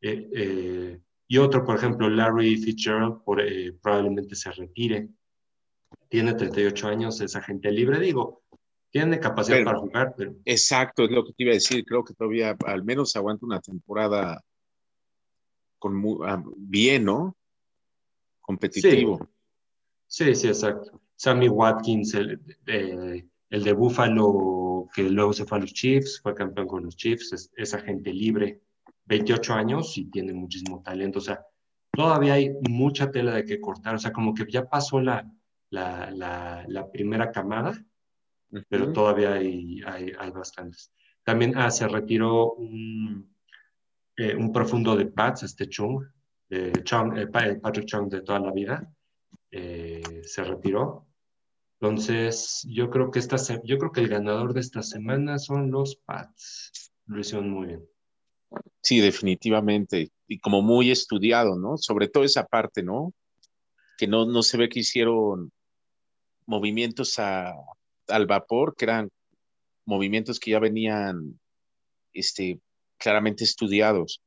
Eh, 0.00 0.28
eh, 0.34 1.00
y 1.26 1.38
otro, 1.38 1.64
por 1.64 1.76
ejemplo, 1.76 2.08
Larry 2.08 2.56
Fitzgerald 2.56 3.22
eh, 3.38 3.72
probablemente 3.80 4.34
se 4.34 4.52
retire. 4.52 5.08
Tiene 6.08 6.34
38 6.34 6.86
años, 6.86 7.20
es 7.20 7.34
agente 7.34 7.72
libre, 7.72 7.98
digo, 7.98 8.43
tiene 8.94 9.18
capacidad 9.18 9.64
para 9.64 9.80
jugar, 9.80 10.14
pero... 10.16 10.36
Exacto, 10.44 11.02
es 11.02 11.10
lo 11.10 11.24
que 11.24 11.32
te 11.32 11.42
iba 11.42 11.50
a 11.50 11.54
decir. 11.54 11.84
Creo 11.84 12.04
que 12.04 12.14
todavía 12.14 12.56
al 12.64 12.84
menos 12.84 13.16
aguanta 13.16 13.44
una 13.44 13.60
temporada 13.60 14.40
con 15.80 16.00
ah, 16.24 16.40
bien, 16.56 17.04
¿no? 17.04 17.36
Competitivo. 18.40 19.28
Sí, 20.06 20.32
sí, 20.36 20.46
exacto. 20.46 21.00
Sammy 21.16 21.48
Watkins, 21.48 22.14
el, 22.14 22.40
el 23.50 23.64
de 23.64 23.72
Buffalo, 23.72 24.88
que 24.94 25.02
luego 25.10 25.32
se 25.32 25.44
fue 25.44 25.58
a 25.58 25.62
los 25.62 25.72
Chiefs, 25.72 26.20
fue 26.22 26.32
campeón 26.32 26.68
con 26.68 26.84
los 26.84 26.94
Chiefs, 26.94 27.32
es, 27.32 27.50
es 27.56 27.74
agente 27.74 28.12
libre. 28.12 28.60
28 29.06 29.54
años 29.54 29.98
y 29.98 30.04
tiene 30.04 30.32
muchísimo 30.32 30.84
talento. 30.84 31.18
O 31.18 31.22
sea, 31.22 31.44
todavía 31.90 32.34
hay 32.34 32.52
mucha 32.70 33.10
tela 33.10 33.34
de 33.34 33.44
que 33.44 33.60
cortar. 33.60 33.96
O 33.96 33.98
sea, 33.98 34.12
como 34.12 34.34
que 34.34 34.46
ya 34.48 34.68
pasó 34.68 35.00
la, 35.00 35.28
la, 35.70 36.64
la, 36.68 36.90
primera 36.92 37.32
camada, 37.32 37.84
pero 38.68 38.92
todavía 38.92 39.34
hay, 39.34 39.80
hay, 39.86 40.12
hay, 40.18 40.30
bastantes. 40.30 40.92
También 41.24 41.56
ah, 41.56 41.70
se 41.70 41.88
retiró 41.88 42.52
un, 42.52 43.34
eh, 44.16 44.34
un 44.34 44.52
profundo 44.52 44.96
de 44.96 45.06
Pats, 45.06 45.42
este 45.42 45.68
Chung, 45.68 46.04
eh, 46.50 46.72
Patrick 46.82 47.86
Chung 47.86 48.08
de 48.08 48.22
toda 48.22 48.40
la 48.40 48.52
vida. 48.52 48.88
Eh, 49.50 50.22
se 50.24 50.42
retiró. 50.42 51.06
Entonces, 51.80 52.66
yo 52.68 52.90
creo 52.90 53.10
que 53.10 53.18
esta 53.18 53.36
yo 53.62 53.78
creo 53.78 53.92
que 53.92 54.00
el 54.00 54.08
ganador 54.08 54.52
de 54.52 54.60
esta 54.60 54.82
semana 54.82 55.38
son 55.38 55.70
los 55.70 55.96
Pats. 55.96 56.92
Lo 57.06 57.20
hicieron 57.20 57.50
muy 57.50 57.66
bien. 57.68 57.88
Sí, 58.82 59.00
definitivamente. 59.00 60.10
Y 60.26 60.38
como 60.38 60.62
muy 60.62 60.90
estudiado, 60.90 61.56
¿no? 61.56 61.76
Sobre 61.76 62.08
todo 62.08 62.24
esa 62.24 62.44
parte, 62.46 62.82
¿no? 62.82 63.12
Que 63.98 64.06
no, 64.06 64.26
no 64.26 64.42
se 64.42 64.56
ve 64.56 64.68
que 64.68 64.80
hicieron 64.80 65.52
movimientos 66.46 67.18
al 68.08 68.26
vapor, 68.26 68.74
que 68.76 68.84
eran 68.86 69.10
movimientos 69.86 70.38
que 70.38 70.52
ya 70.52 70.58
venían 70.58 71.38
este, 72.12 72.60
claramente 72.98 73.44
estudiados. 73.44 74.20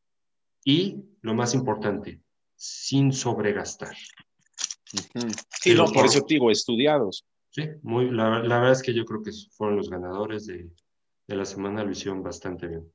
Y 0.63 1.03
lo 1.21 1.33
más 1.33 1.53
importante, 1.53 2.21
sin 2.55 3.13
sobregastar. 3.13 3.95
Sí, 5.61 5.73
no, 5.73 5.85
por 5.87 6.05
eso 6.05 6.25
digo, 6.27 6.51
estudiados. 6.51 7.25
Sí, 7.49 7.63
muy, 7.81 8.11
la, 8.11 8.41
verdad 8.41 8.71
es 8.71 8.81
que 8.81 8.93
yo 8.93 9.05
creo 9.05 9.23
que 9.23 9.31
fueron 9.51 9.77
los 9.77 9.89
ganadores 9.89 10.45
de, 10.45 10.69
de 11.27 11.35
la 11.35 11.45
semana, 11.45 11.83
lo 11.83 11.91
hicieron 11.91 12.23
bastante 12.23 12.67
bien. 12.67 12.91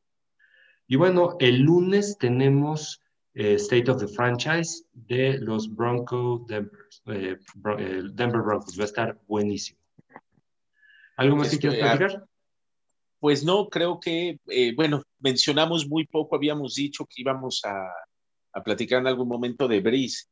Y 0.87 0.97
bueno, 0.97 1.37
el 1.41 1.61
lunes 1.61 2.17
tenemos 2.19 3.01
eh, 3.35 3.55
State 3.55 3.91
of 3.91 3.99
the 3.99 4.09
Franchise 4.09 4.85
de 4.93 5.39
los 5.39 5.75
Bronco 5.75 6.45
Denver, 6.47 6.87
eh, 7.07 7.39
Denver 8.13 8.43
Broncos. 8.43 8.79
Va 8.79 8.83
a 8.83 8.87
estar 8.87 9.21
buenísimo. 9.27 9.82
¿Algo 11.17 11.37
más 11.37 11.51
que 11.51 11.59
quieras 11.59 11.79
platicar? 11.79 12.27
Pues 13.19 13.45
no, 13.45 13.69
creo 13.69 14.01
que, 14.01 14.41
bueno, 14.75 15.03
mencionamos 15.21 15.87
muy 15.87 16.07
poco, 16.07 16.35
habíamos 16.35 16.75
dicho 16.75 17.07
que 17.07 17.23
íbamos 17.23 17.63
a, 17.65 17.87
a 18.53 18.63
platicar 18.63 19.01
en 19.01 19.07
algún 19.07 19.29
momento 19.29 19.69
de 19.69 19.81
Breeze. 19.81 20.27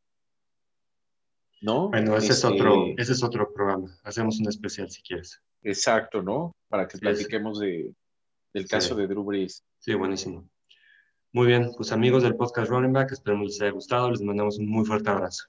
¿No? 1.63 1.91
Bueno, 1.91 2.17
ese, 2.17 2.33
es 2.33 2.45
otro, 2.45 2.87
este 2.87 3.03
ese 3.03 3.13
es 3.13 3.23
otro 3.23 3.53
programa. 3.53 3.95
Hacemos 4.03 4.41
un 4.41 4.49
especial 4.49 4.91
si 4.91 5.03
quieres. 5.03 5.43
Exacto, 5.63 6.23
¿no? 6.23 6.57
Para 6.69 6.89
que 6.89 6.97
platiquemos 6.97 7.61
de, 7.61 7.95
del 8.55 8.67
caso 8.67 8.95
de 8.95 9.07
Drew 9.07 9.25
Brees. 9.25 9.63
Sí, 9.79 9.93
buenísimo. 9.95 10.49
Muy 11.33 11.47
bien, 11.47 11.71
pues 11.77 11.93
amigos 11.93 12.23
del 12.23 12.35
podcast 12.35 12.71
Running 12.71 12.93
Back, 12.93 13.13
esperemos 13.13 13.47
les 13.49 13.61
haya 13.61 13.73
gustado. 13.73 14.11
Les 14.11 14.23
mandamos 14.23 14.59
un 14.59 14.69
muy 14.69 14.87
fuerte 14.87 15.11
abrazo. 15.11 15.45